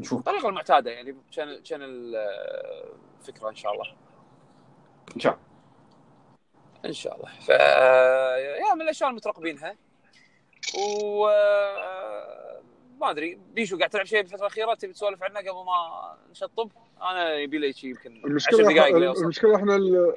نشوف. 0.00 0.18
الطريقة 0.18 0.48
المعتاده 0.48 0.90
يعني 0.90 1.16
شانل 1.30 1.66
شانل 1.66 2.16
آه، 2.16 2.88
فكرة 3.22 3.48
إن 3.48 3.54
شاء 3.56 3.72
الله. 3.72 3.86
إن 5.16 5.20
شاء 5.20 5.32
الله. 5.32 5.44
إن 6.84 6.92
شاء 6.92 7.16
الله. 7.16 7.30
ف 7.40 7.50
من 8.74 8.82
الاشياء 8.82 9.10
المترقبينها 9.10 9.76
و 10.78 11.26
آه، 11.28 12.60
ما 13.00 13.10
أدري. 13.10 13.38
بيشو 13.54 13.78
قاعد 13.78 13.90
تلعب 13.90 14.06
شيء 14.06 14.20
بالفترة 14.22 14.40
الأخيرة 14.40 14.74
تبي 14.74 14.92
تسولف 14.92 15.22
عنه 15.22 15.40
قبل 15.40 15.50
ما 15.50 16.16
نشطب؟ 16.30 16.70
أنا 17.02 17.34
يبي 17.34 17.58
لي 17.58 17.72
شيء 17.72 17.90
يمكن 17.90 18.16
10 18.18 18.26
المشكلة 18.26 18.74
دقائق 18.74 18.96
المشكلة 18.96 19.56
إحنا 19.56 19.76
ال... 19.76 20.14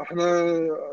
إحنا 0.00 0.24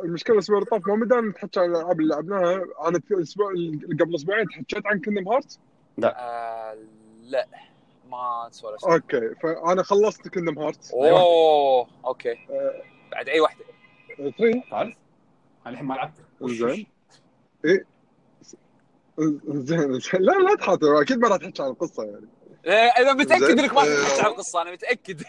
المشكلة 0.04 0.34
الأسبوع 0.34 0.58
اللي 0.58 0.70
طاف 0.70 0.88
ما 0.88 1.06
بدأنا 1.06 1.30
نتحكى 1.30 1.60
عن 1.60 1.70
الألعاب 1.70 2.00
اللي 2.00 2.16
لعبناها؟ 2.16 2.66
أنا 2.88 3.02
الأسبوع 3.12 3.52
قبل 4.00 4.16
أسبوعين 4.16 4.48
تحكيت 4.48 4.88
عن 4.88 5.00
Kingdom 5.00 5.28
Heart 5.28 5.60
آه 6.04 6.78
لا. 7.24 7.48
ما 8.10 8.50
تسولف 8.52 8.86
okay. 8.86 9.36
فأنا 9.36 9.84
خلصت 9.84 10.28
Kingdom 10.28 10.60
Heart 10.60 10.92
أوه 10.94 11.88
okay. 12.06 12.32
آه، 12.32 12.82
بعد 13.12 13.30
أي 13.30 13.40
واحدة؟ 13.40 13.66
3 14.18 14.62
تعرف؟ 14.72 14.94
أنا 15.68 15.74
الحين 15.74 15.88
ما 15.88 15.94
لعبت. 15.94 16.14
زين. 16.42 16.88
زين 19.48 20.00
زين. 20.00 20.22
لا 20.22 20.32
لا 20.32 20.56
تحاتي 20.56 21.02
أكيد 21.02 21.20
ما 21.20 21.28
راح 21.28 21.38
تحكي 21.38 21.64
عن 21.64 21.70
القصة 21.70 22.04
يعني. 22.04 22.28
أنا 23.00 23.14
متأكد 23.14 23.44
زين. 23.44 23.60
إنك 23.60 23.74
ما 23.74 23.82
آه. 23.82 24.04
تحكي 24.04 24.22
عن 24.22 24.32
القصة 24.32 24.62
أنا 24.62 24.72
متأكد. 24.72 25.24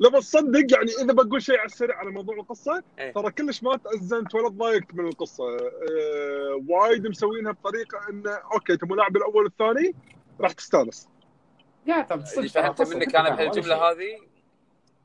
لا 0.00 0.08
بس 0.08 0.30
صدق 0.30 0.72
يعني 0.72 0.90
إذا 1.02 1.12
بقول 1.12 1.42
شيء 1.42 1.58
على 1.58 1.66
السريع 1.66 1.96
على 1.96 2.10
موضوع 2.10 2.36
القصة 2.36 2.82
إيه. 2.98 3.12
ترى 3.12 3.30
كلش 3.30 3.62
ما 3.62 3.76
تأزمت 3.76 4.34
ولا 4.34 4.48
تضايقت 4.48 4.94
من 4.94 5.08
القصة. 5.08 5.44
أه 5.44 6.64
وايد 6.68 7.06
مسوينها 7.06 7.52
بطريقة 7.52 8.08
انه 8.10 8.30
okay 8.30 8.76
تبغى 8.76 8.96
لاعب 8.96 9.16
الأول 9.16 9.44
والثاني 9.44 9.94
راح 10.40 10.52
تستانس. 10.52 11.08
يا 11.86 12.02
طب 12.02 12.24
اللي 12.36 12.48
فهمته 12.48 12.88
منك 12.88 13.16
أنا 13.16 13.30
بهالجملة 13.30 13.74
هذه 13.76 14.29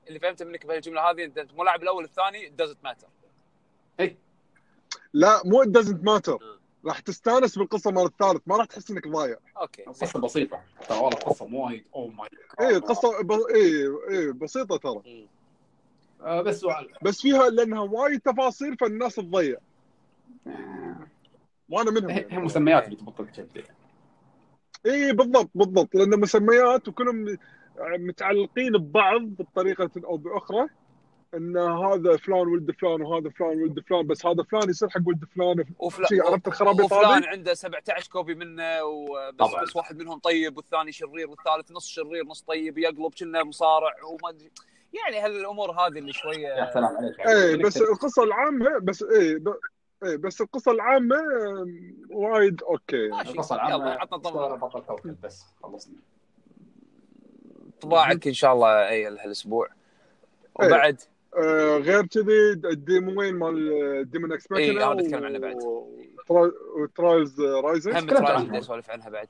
اللي 0.07 0.19
فهمته 0.19 0.45
منك 0.45 0.65
بهالجمله 0.65 1.11
هذه 1.11 1.23
أنت 1.23 1.53
مو 1.53 1.63
لاعب 1.63 1.83
الأول 1.83 2.03
الثاني 2.03 2.49
doesn't 2.49 2.77
matter 2.83 3.07
لا 5.13 5.41
مو 5.45 5.63
doesn't 5.63 6.03
matter. 6.03 6.39
راح 6.85 6.99
تستانس 6.99 7.57
بالقصة 7.57 7.91
مال 7.91 8.05
الثالث 8.05 8.41
ما 8.45 8.57
راح 8.57 8.65
تحس 8.65 8.91
إنك 8.91 9.07
ضايع. 9.07 9.37
okay. 9.57 9.83
قصة 9.83 10.19
بسيطة. 10.19 10.61
ترى 10.89 10.97
والله 10.97 11.19
قصة 11.19 11.45
مو 11.45 11.65
وايد. 11.65 11.83
oh 11.95 12.07
my 12.07 12.29
اي 12.61 12.75
قصة 12.75 13.21
ب... 13.21 13.31
اي 13.31 13.87
اي 14.09 14.31
بسيطة 14.31 14.77
ترى. 14.77 15.27
آه 16.21 16.41
بس 16.41 16.59
سؤال. 16.59 16.93
بس 17.01 17.21
فيها 17.21 17.49
لأنها 17.49 17.79
وايد 17.79 18.21
تفاصيل 18.21 18.77
فالناس 18.77 19.15
تضيع. 19.15 19.57
آه، 20.47 21.07
وأنا 21.69 21.91
منهم. 21.91 22.09
هي 22.09 22.21
يعني. 22.21 22.43
مسميات 22.43 22.85
اللي 22.85 22.95
تبطل 22.95 23.25
كذي 23.25 23.63
اي 24.85 25.13
بالضبط 25.13 25.49
بالضبط. 25.55 25.95
لأن 25.95 26.19
مسميات 26.19 26.87
وكلهم 26.87 27.37
متعلقين 27.79 28.71
ببعض 28.71 29.21
بطريقة 29.21 29.89
أو 30.05 30.17
بأخرى 30.17 30.67
إن 31.33 31.57
هذا 31.57 32.17
فلان 32.17 32.47
ولد 32.47 32.71
فلان 32.71 33.01
وهذا 33.01 33.29
فلان 33.29 33.61
ولد 33.61 33.79
فلان 33.79 34.07
بس 34.07 34.25
هذا 34.25 34.43
فلان 34.43 34.69
يصير 34.69 34.89
حق 34.89 35.01
ولد 35.07 35.25
فلان. 35.35 35.65
وفلا... 35.79 36.07
شي 36.07 36.19
عرفت 36.21 36.47
الخرابيط 36.47 36.85
وفلان؟ 36.85 37.23
عنده 37.23 37.53
17 37.53 38.11
copy 38.11 38.35
منه 38.35 38.83
وبس 38.83 39.35
طبعاً. 39.37 39.63
بس 39.63 39.75
واحد 39.75 39.97
منهم 39.97 40.19
طيب 40.19 40.57
والثاني 40.57 40.91
شرير 40.91 41.29
والثالث 41.29 41.71
نص 41.71 41.87
شرير 41.87 42.25
نص 42.25 42.41
طيب 42.41 42.77
يقلب 42.77 43.13
كنا 43.19 43.43
مصارع 43.43 43.93
وما 44.03 44.29
أدري. 44.29 44.51
يعني 44.93 45.25
هالأمور 45.25 45.71
هذه 45.71 45.87
اللي 45.87 46.07
يا 46.07 46.13
شوية 46.13 46.73
سلام 46.73 46.97
عليك. 46.97 47.19
اي 47.19 47.57
بس 47.57 47.77
القصة 47.77 48.23
العامه 48.23 48.79
بس 48.79 49.03
اي 49.03 49.35
ب... 49.35 49.53
اي 50.03 50.17
بس 50.17 50.41
القصة 50.41 50.71
العامة 50.71 51.15
وايد 52.09 52.63
أوكي. 52.63 53.07
ماشي 53.07 53.31
القصة 53.31 53.55
يلا 53.55 53.65
العامه 53.65 53.91
عطنا 53.91 54.23
صار 54.23 54.33
طبع 54.33 54.55
بطل 54.55 54.79
كوكب 54.81 55.21
بس 55.23 55.45
خلصنا. 55.63 55.95
طباعك 57.81 58.27
إن 58.27 58.33
شاء 58.33 58.53
الله 58.53 58.89
أي 58.89 59.05
هالأسبوع. 59.05 59.69
وبعد؟ 60.55 61.01
آه 61.37 61.77
غير 61.77 62.05
كذي 62.05 62.51
الديموين 62.51 63.35
مال 63.35 64.11
ديمون 64.11 64.31
إكس 64.31 64.51
إي، 64.51 64.77
هذا 64.77 64.93
بتكلم 64.93 65.23
عنه 65.25 65.39
بعد. 65.39 65.57
وترايلز 66.79 67.41
رايزنج؟ 67.41 67.95
هم 67.95 68.07
ترايز 68.07 68.23
عنها. 68.23 68.43
بدي 68.43 68.59
اسولف 68.59 68.89
عنها 68.89 69.09
بعد. 69.09 69.27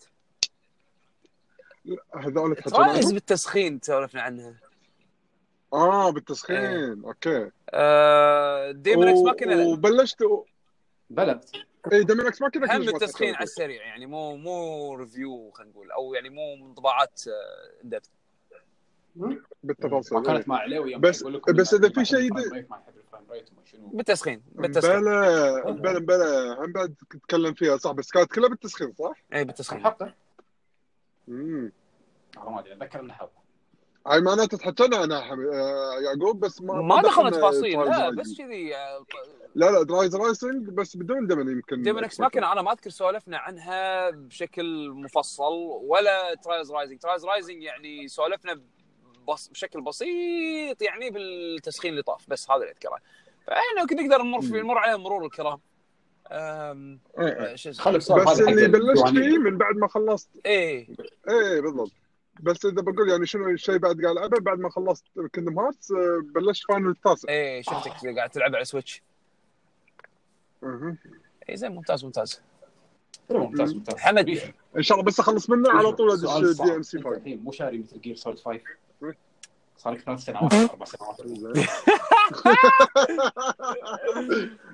هذول 2.16 2.56
ترايز؟ 2.56 3.12
بالتسخين 3.12 3.80
سولفنا 3.84 4.22
عنها. 4.22 4.56
آه 5.74 6.10
بالتسخين. 6.10 7.04
أوكي. 7.06 7.50
آه 7.70 8.72
ديمون 8.72 9.08
إكس 9.08 9.18
و- 9.20 9.24
ماكينة. 9.24 9.68
وبلشت 9.68 10.24
بلت 11.10 11.52
اي 11.92 12.04
ديمون 12.04 12.28
إكس 12.28 12.42
ماكينة 12.42 12.78
هم 12.78 12.82
التسخين 12.82 13.36
على 13.36 13.44
السريع 13.44 13.86
يعني 13.86 14.06
مو 14.06 14.36
مو 14.36 14.94
ريفيو 14.96 15.52
خلينا 15.52 15.72
نقول 15.72 15.92
أو 15.92 16.14
يعني 16.14 16.30
مو 16.30 16.68
انطباعات 16.68 17.22
دبث 17.84 18.10
بالتفاصيل 19.64 20.18
ما 20.18 20.24
كانت 20.24 20.48
مع 20.48 20.66
يوم 20.66 21.02
بس- 21.02 21.24
بس 21.50 21.74
إذا 21.74 21.90
في 21.90 22.06
شيء 22.06 22.30
بالتسخين 23.74 24.42
بالتسخين. 24.52 25.00
بلا 25.02 25.72
بلا 25.72 26.00
بلا 26.00 26.66
هم 26.66 26.72
بعد 26.72 26.96
تتكلم 27.10 27.54
فيها 27.54 27.78
صح 27.78 27.92
بس 27.92 28.12
كانت 28.12 28.32
كلها 28.32 28.50
بالتسخين 28.50 28.94
صح؟ 29.00 29.14
اي 29.34 29.44
بالتسخين. 29.44 29.84
حلقه 29.84 30.14
امم 31.30 31.72
ما 32.38 32.60
أدري 32.60 32.74
اتذكر 32.74 33.00
انها 33.00 33.16
حلقه 33.16 33.46
هاي 34.08 34.22
معناته 34.22 34.58
تحكينا 34.58 35.22
حمي... 35.22 35.46
آه 35.56 36.00
يعقوب 36.02 36.40
بس 36.40 36.62
ما 36.62 36.82
ما 36.82 37.02
دخلنا 37.02 37.30
تفاصيل 37.30 37.80
لا. 37.80 38.10
بس 38.10 38.38
كذي 38.38 38.76
آه، 38.76 39.06
لا 39.56 39.72
لا 39.72 39.84
Trials 39.84 40.16
Rising 40.16 40.70
بس 40.70 40.98
بدون 40.98 41.28
Daemon 41.28 41.52
يمكن 41.52 41.82
Daemon 41.82 42.04
X 42.04 42.20
Machina 42.20 42.52
أنا 42.52 42.62
ما 42.62 42.72
أذكر 42.72 42.90
سولفنا 42.90 43.38
عنها 43.38 44.10
بشكل 44.10 44.90
مفصل 44.90 45.54
ولا 45.82 46.36
Trials 46.36 46.72
Rising. 46.72 47.00
Trials 47.00 47.26
Rising 47.26 47.64
يعني 47.64 48.08
سولفنا 48.08 48.62
بس 49.26 49.48
بشكل 49.48 49.82
بسيط 49.82 50.82
يعني 50.82 51.10
بالتسخين 51.10 51.92
اللي 51.92 52.04
طاف 52.04 52.30
بس 52.30 52.52
هذا 52.52 52.60
اللي 52.60 52.72
أذكره 52.72 52.98
فإحنا 53.48 53.82
يمكن 53.82 53.96
نقدر 54.06 54.24
نمر 54.24 54.42
في 54.42 54.62
نمر 54.62 54.78
عليه 54.78 54.96
مرور 54.96 55.26
الكرام 55.26 55.60
أم... 56.32 57.00
إيه. 57.20 57.56
شو 57.56 57.70
اسمه 57.70 57.84
خلي 57.86 57.98
السؤال 57.98 58.26
بس 58.26 58.40
اللي 58.42 58.68
بلشت. 58.68 59.08
فيه 59.08 59.38
من 59.38 59.58
بعد 59.58 59.76
ما 59.76 59.88
خلصت 59.88 60.30
إيه 60.46 60.88
إيه 61.30 61.62
بالضبط 61.62 61.92
بس 62.44 62.66
إذا 62.66 62.82
بقول 62.82 63.10
يعني 63.10 63.26
شنو 63.26 63.50
الشيء 63.50 63.78
بعد 63.78 64.02
قاعد 64.02 64.18
العبه 64.18 64.40
بعد 64.40 64.60
ما 64.60 64.70
خلصت 64.70 65.04
Kingdom 65.36 65.60
Hearts 65.60 65.92
آه، 65.92 66.22
بلشت 66.36 66.64
Final 66.68 66.90
التاسع 66.90 67.30
إيه 67.30 67.62
شفتك 67.62 68.18
قاعد 68.18 68.30
تلعب 68.30 68.56
على 68.56 68.66
Switch 68.66 69.02
مهم. 70.62 70.98
اي 71.50 71.58
زين 71.58 71.72
ممتاز 71.72 72.06
ممتاز 72.06 72.42
ممتاز 73.30 73.74
ممتاز 73.74 73.96
حمد. 73.98 74.30
إن 74.78 74.84
شاء 74.84 74.98
الله 74.98 75.06
بس 75.08 75.20
أخلص 75.20 75.50
منه 75.50 75.70
على 75.70 75.92
طول 75.92 76.12
ادش. 76.12 76.62
DM 76.62 76.82
C 76.82 76.98
أنت 76.98 77.06
5 77.06 77.18
الحين 77.18 77.44
مو 77.44 77.52
شاري 77.52 77.78
Metal 77.78 78.02
Gear 78.02 78.16
Solid 78.16 78.40
5 78.40 78.52
إيه. 78.52 78.64
صار 79.78 79.94
لك 79.94 80.00
ثلاث 80.00 80.20
سنوات 80.20 80.54
أربع 80.54 80.86
سنوات. 80.86 81.20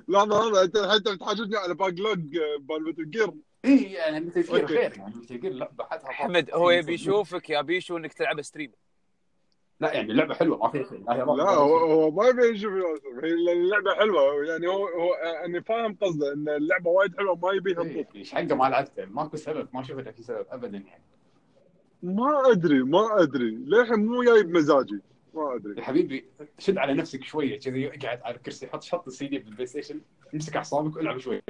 لحظه 0.08 0.50
لحظه 0.50 0.62
أنت 0.62 0.76
انت 0.76 1.08
بتحاججني 1.08 1.56
على 1.56 1.74
backlog 1.74 2.36
مال 2.70 2.88
Metal 2.88 3.10
Gear. 3.10 3.32
اي 3.64 3.92
يعني 3.92 4.20
Metal 4.20 4.42
Gear. 4.42 4.66
خير 4.66 4.98
يعني 4.98 5.14
Metal 5.16 5.40
Gear 5.40 5.52
لعبه 5.52 5.84
حدها 5.84 6.10
أحمد 6.10 6.50
هو 6.52 6.70
يبي 6.70 6.94
يشوفك 6.94 7.50
يا 7.50 7.60
بيشو 7.60 7.96
إنك 7.96 8.12
تلعب 8.12 8.42
stream 8.42 8.72
لا 9.80 9.92
يعني 9.92 10.12
اللعبة 10.12 10.34
حلوة 10.34 10.58
ما 10.58 10.68
فيها 10.68 10.82
شيء. 10.82 11.04
لا 11.08 11.50
هو 11.50 11.76
هو 11.76 12.10
ما 12.10 12.28
يبي 12.28 12.48
يشوف 12.48 12.72
هي 13.22 13.52
اللعبة 13.52 13.94
حلوة. 13.94 14.44
يعني 14.44 14.66
هو 14.66 14.86
هو 14.86 15.14
أنا 15.44 15.60
فاهم 15.60 15.96
قصده 16.02 16.32
إن 16.32 16.48
اللعبة 16.48 16.90
وايد 16.90 17.16
حلوة 17.16 17.36
ما 17.36 17.52
يبيها 17.52 17.82
إيه، 17.82 18.08
إيش 18.14 18.34
حقة 18.34 18.54
ما 18.54 18.64
لعبته 18.64 19.04
ماكو 19.04 19.36
سبب 19.36 19.68
ما 19.72 19.82
شفت 19.82 20.08
في 20.08 20.22
سبب 20.22 20.46
ابدا 20.50 20.78
يعني. 20.78 21.02
ما 22.02 22.50
أدري 22.50 22.82
ما 22.82 23.22
أدري. 23.22 23.50
للحين 23.50 24.06
مو 24.06 24.22
جاي 24.24 24.42
بمزاجي 24.42 25.00
ما 25.34 25.54
أدري. 25.54 25.76
يا 25.76 25.82
حبيبي 25.82 26.24
شد 26.58 26.78
على 26.78 26.94
نفسك 26.94 27.24
شوية 27.24 27.58
كذي 27.58 27.88
اقعد 27.88 28.20
على 28.22 28.34
الكرسي 28.36 28.66
حط 28.66 28.84
حط 28.84 29.06
ال 29.06 29.26
CD 29.26 29.38
بال 29.38 29.66
PlayStation 29.66 30.00
امسك 30.34 30.56
أعصابك 30.56 30.96
والعب 30.96 31.18
شوي. 31.18 31.42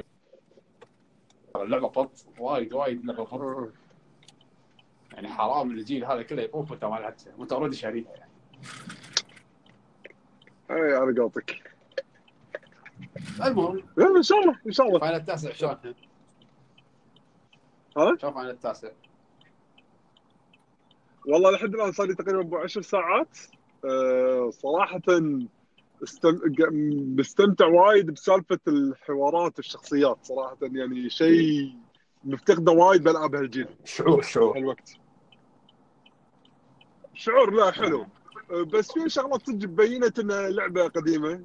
اللعبة 1.55 1.87
بط 1.87 2.25
وايد 2.39 2.73
وايد 2.73 3.05
لعبة 3.05 3.23
بط 3.23 3.71
يعني 5.13 5.27
حرام 5.27 5.71
الجيل 5.71 6.05
هذا 6.05 6.21
كله 6.21 6.41
يطوف 6.41 6.71
وانت 6.71 6.85
ما 6.85 6.95
لعبته 6.95 7.31
وانت 7.37 7.53
already 7.53 7.75
شاريها 7.75 8.11
يعني 8.11 8.31
أي 10.71 10.93
على 10.93 11.19
قولتك. 11.19 11.73
المهم. 13.45 13.83
إن 14.17 14.23
شاء 14.23 14.39
الله 14.39 14.59
إن 14.67 14.71
شاء 14.71 14.87
الله. 14.87 14.99
Final 14.99 15.15
التاسع 15.15 15.51
شلون؟ 15.53 15.71
ها؟ 17.97 18.17
شلون 18.21 18.33
Final 18.33 18.49
التاسع؟ 18.49 18.89
والله 21.27 21.51
لحد 21.51 21.73
الآن 21.75 21.91
صار 21.91 22.07
لي 22.07 22.15
تقريبا 22.15 22.39
ابو 22.41 22.57
10 22.57 22.81
ساعات. 22.81 23.37
أه 23.85 24.49
صراحة 24.49 25.01
استم... 26.03 26.39
مستمتع 27.19 27.65
وايد 27.65 28.11
بسالفة 28.11 28.59
الحوارات 28.67 29.59
الشخصيات 29.59 30.17
صراحة. 30.21 30.57
يعني 30.61 31.09
شيء 31.09 31.73
مفتقده 32.23 32.71
وايد 32.71 33.03
بالعاب 33.03 33.35
هالجيل 33.35 33.67
شعور 33.83 34.21
شعور. 34.21 34.57
هالوقت 34.57 34.93
شعور 37.13 37.51
لا 37.53 37.71
حلو. 37.71 38.05
أه، 38.51 38.63
بس 38.63 38.91
في 38.91 39.09
شغلات 39.09 39.47
صدق 39.47 39.67
بينت 39.67 40.19
إنها 40.19 40.49
لعبة 40.49 40.87
قديمة. 40.87 41.43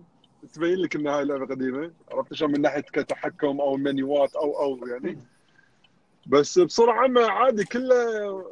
تبين 0.52 0.78
لك 0.78 0.96
إنها 0.96 1.24
لعبة 1.24 1.46
قديمة. 1.46 1.92
عرفت 2.12 2.34
شلون 2.34 2.52
من 2.52 2.60
ناحية 2.60 2.80
كتحكم 2.80 3.60
أو 3.60 3.76
منيوات 3.76 4.36
أو 4.36 4.62
أو 4.62 4.86
يعني. 4.86 5.18
بس 6.26 6.58
بصوره 6.58 6.92
عامه 6.92 7.26
عادي 7.30 7.64
كله 7.64 7.94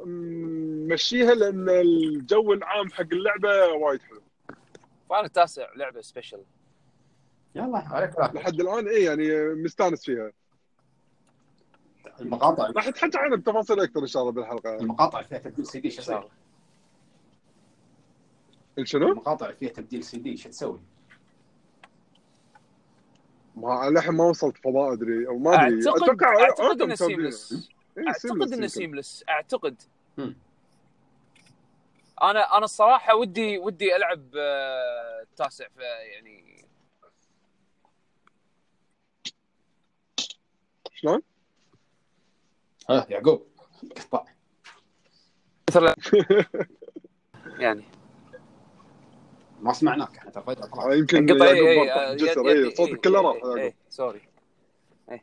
م- 0.05 0.76
مشيها 0.89 1.35
لأن 1.35 1.69
الجو 1.69 2.53
العام 2.53 2.91
حق 2.91 3.07
اللعبة 3.13 3.67
وايد 3.67 4.03
حلو 4.03 4.23
فأنا 5.11 5.27
التاسع 5.27 5.67
لعبة 5.77 6.01
special 6.01 6.43
يلا 7.55 7.79
عليك 7.79 8.19
لا. 8.19 8.31
لحد 8.35 8.61
الآن 8.61 8.89
اي 8.89 9.05
يعني 9.05 9.55
مستانس 9.55 10.05
فيها 10.05 10.33
المقاطع 12.21 12.71
راح 12.77 12.89
نتحكى 12.89 13.19
عنها 13.19 13.37
بتفاصيل 13.37 13.81
أكثر 13.81 14.01
إن 14.01 14.07
شاء 14.07 14.23
الله 14.23 14.33
بالحلقة 14.33 14.77
المقاطع 14.77 15.23
فيها 15.23 15.39
تبديل 15.39 15.67
سي 15.67 15.81
دي 15.81 15.91
شو 15.91 16.03
تسوي؟ 16.03 16.29
شنو؟ 18.83 19.09
المقاطع 19.09 19.53
فيها 19.53 19.71
تبديل 19.71 20.05
سي 20.05 20.19
دي 20.19 20.37
شو 20.37 20.49
تسوي؟ 20.49 20.81
ما 23.57 23.91
للحين 23.91 24.15
ما 24.15 24.25
وصلت 24.25 24.57
فضاء 24.57 24.93
أدري 24.93 25.29
أو 25.29 25.39
ما 25.39 25.55
أدري 25.55 25.89
اعتقد 25.89 26.03
أتوقع 26.03 26.41
أعتقد 26.41 26.83
إنه. 26.83 26.95
سيملس 26.95 27.71
إيه، 27.99 28.09
أعتقد 28.09 28.53
إنه. 28.53 28.67
سيملس 28.67 29.25
أعتقد 29.29 29.83
مم. 30.19 30.37
أنا 32.23 32.57
أنا 32.57 32.65
الصراحه 32.65 33.15
ودي 33.15 33.59
ودي 33.59 33.97
العب 33.97 34.31
آه، 34.37 35.23
التاسع 35.23 35.69
في 35.69 35.83
يعني 35.83 36.65
شلون؟ 40.95 41.23
ها 42.91 43.07
يعقوب 43.11 43.47
قطع. 43.97 44.25
مثلا 45.71 45.95
يعني. 47.65 47.85
ما 49.61 49.73
سمعناك 49.73 50.17
إحنا 50.19 50.31
ترى 50.31 50.43
فجاه 50.43 50.91
آه، 50.91 50.95
يمكن 50.95 51.35
قطع 51.35 51.45
يعقوب 51.47 52.47
اي 52.47 52.71
صوتك 52.71 53.01
كله 53.01 53.21
راح 53.21 53.73
sorry. 53.89 54.29
اي 55.11 55.23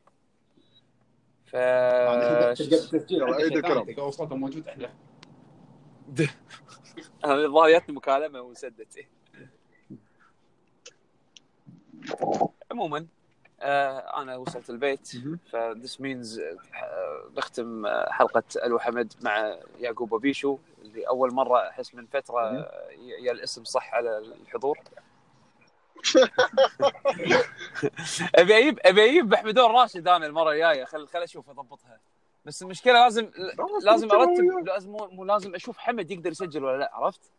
ف 1.45 1.55
هذا 1.55 2.53
تلقى 2.53 2.69
بالتسجيل 2.69 3.21
ترى 3.61 3.95
عنده 6.07 6.29
الظاهر 7.25 7.69
جاتني 7.69 7.95
مكالمة 7.95 8.41
وسدت 8.41 8.97
إيه. 8.97 9.09
عموما 12.71 13.07
آه 13.61 14.21
أنا 14.21 14.37
وصلت 14.37 14.69
البيت. 14.69 15.11
ف 15.51 15.61
this 15.61 16.01
means 16.01 16.41
نختم 17.37 17.85
آه، 17.85 18.11
حلقة 18.11 18.43
ألو 18.65 18.79
حمد 18.79 19.13
مع 19.21 19.57
يعقوب 19.79 20.11
وبيشو 20.11 20.57
اللي 20.81 21.07
أول 21.07 21.33
مرة 21.33 21.69
أحس 21.69 21.95
من 21.95 22.05
فترة. 22.05 22.39
آه، 22.41 22.89
يا 23.19 23.31
الاسم 23.31 23.63
صح 23.63 23.93
على 23.93 24.17
الحضور 24.17 24.79
أبي 28.35 28.57
أجيب 28.57 28.79
أبي 28.85 29.09
أجيب 29.09 29.33
محمدون 29.33 29.71
راشد 29.71 30.07
أنا 30.07 30.25
المرة 30.25 30.51
الجاية 30.51 30.85
خل 30.85 31.07
خل 31.07 31.23
أشوف 31.23 31.49
أضبطها 31.49 31.99
بس 32.45 32.61
المشكلة 32.63 32.93
لازم 32.93 33.31
لازم 33.83 34.11
ارتب. 34.11 34.67
لازم 34.67 34.91
مو 34.91 35.07
مو 35.07 35.25
لازم 35.25 35.55
أشوف 35.55 35.77
حمد 35.77 36.11
يقدر 36.11 36.31
يسجل 36.31 36.63
ولا 36.63 36.77
لا 36.77 36.91
عرفت؟ 36.93 37.31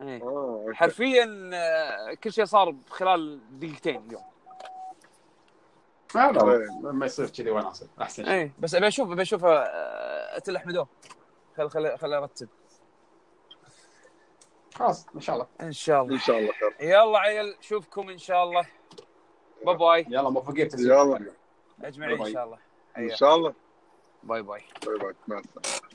إيه 0.00 0.22
أوكي. 0.22 0.74
حرفيا 0.76 1.50
آه، 1.54 2.14
كل 2.14 2.32
شيء 2.32 2.44
صار 2.44 2.74
خلال 2.90 3.40
دقيقتين 3.58 4.06
اليوم. 4.06 4.22
لما 6.84 7.06
يصير 7.06 7.30
كذي 7.30 7.50
وناسه 7.50 7.88
أحسن 8.00 8.24
شيء 8.24 8.32
إيه 8.32 8.52
بس 8.58 8.74
أبي 8.74 8.88
أشوف 8.88 9.10
أبي 9.10 9.22
أشوف 9.22 9.44
آه، 9.44 10.36
أتل 10.36 10.56
أحمدو 10.56 10.86
خل 11.56 11.70
خل 11.70 11.98
خل 11.98 12.12
أرتب 12.12 12.48
خلاص 14.74 15.06
إن 15.14 15.20
شاء 15.20 15.34
الله 15.36 15.46
إن 15.60 15.72
شاء 15.72 16.02
الله 16.02 16.14
إن 16.14 16.18
شاء 16.20 16.38
الله 16.38 16.52
خير 16.52 16.74
يلا 16.80 17.18
عيل 17.18 17.56
نشوفكم 17.58 18.08
إن 18.08 18.18
شاء 18.18 18.44
الله 18.44 18.66
bye 19.66 19.76
bye 19.76 20.06
يلا 20.08 20.30
موفقين 20.30 20.68
يلا. 20.78 21.32
أجمعين 21.82 22.20
إن. 22.20 22.32
شاء 22.32 22.44
الله 22.44 22.58
إن 22.98 23.16
شاء 23.16 23.36
الله. 23.36 23.54
bye 24.22 24.42
bye. 24.42 24.60
bye 24.86 24.98
bye. 24.98 25.14
مع 25.28 25.38
السلامة. 25.38 25.91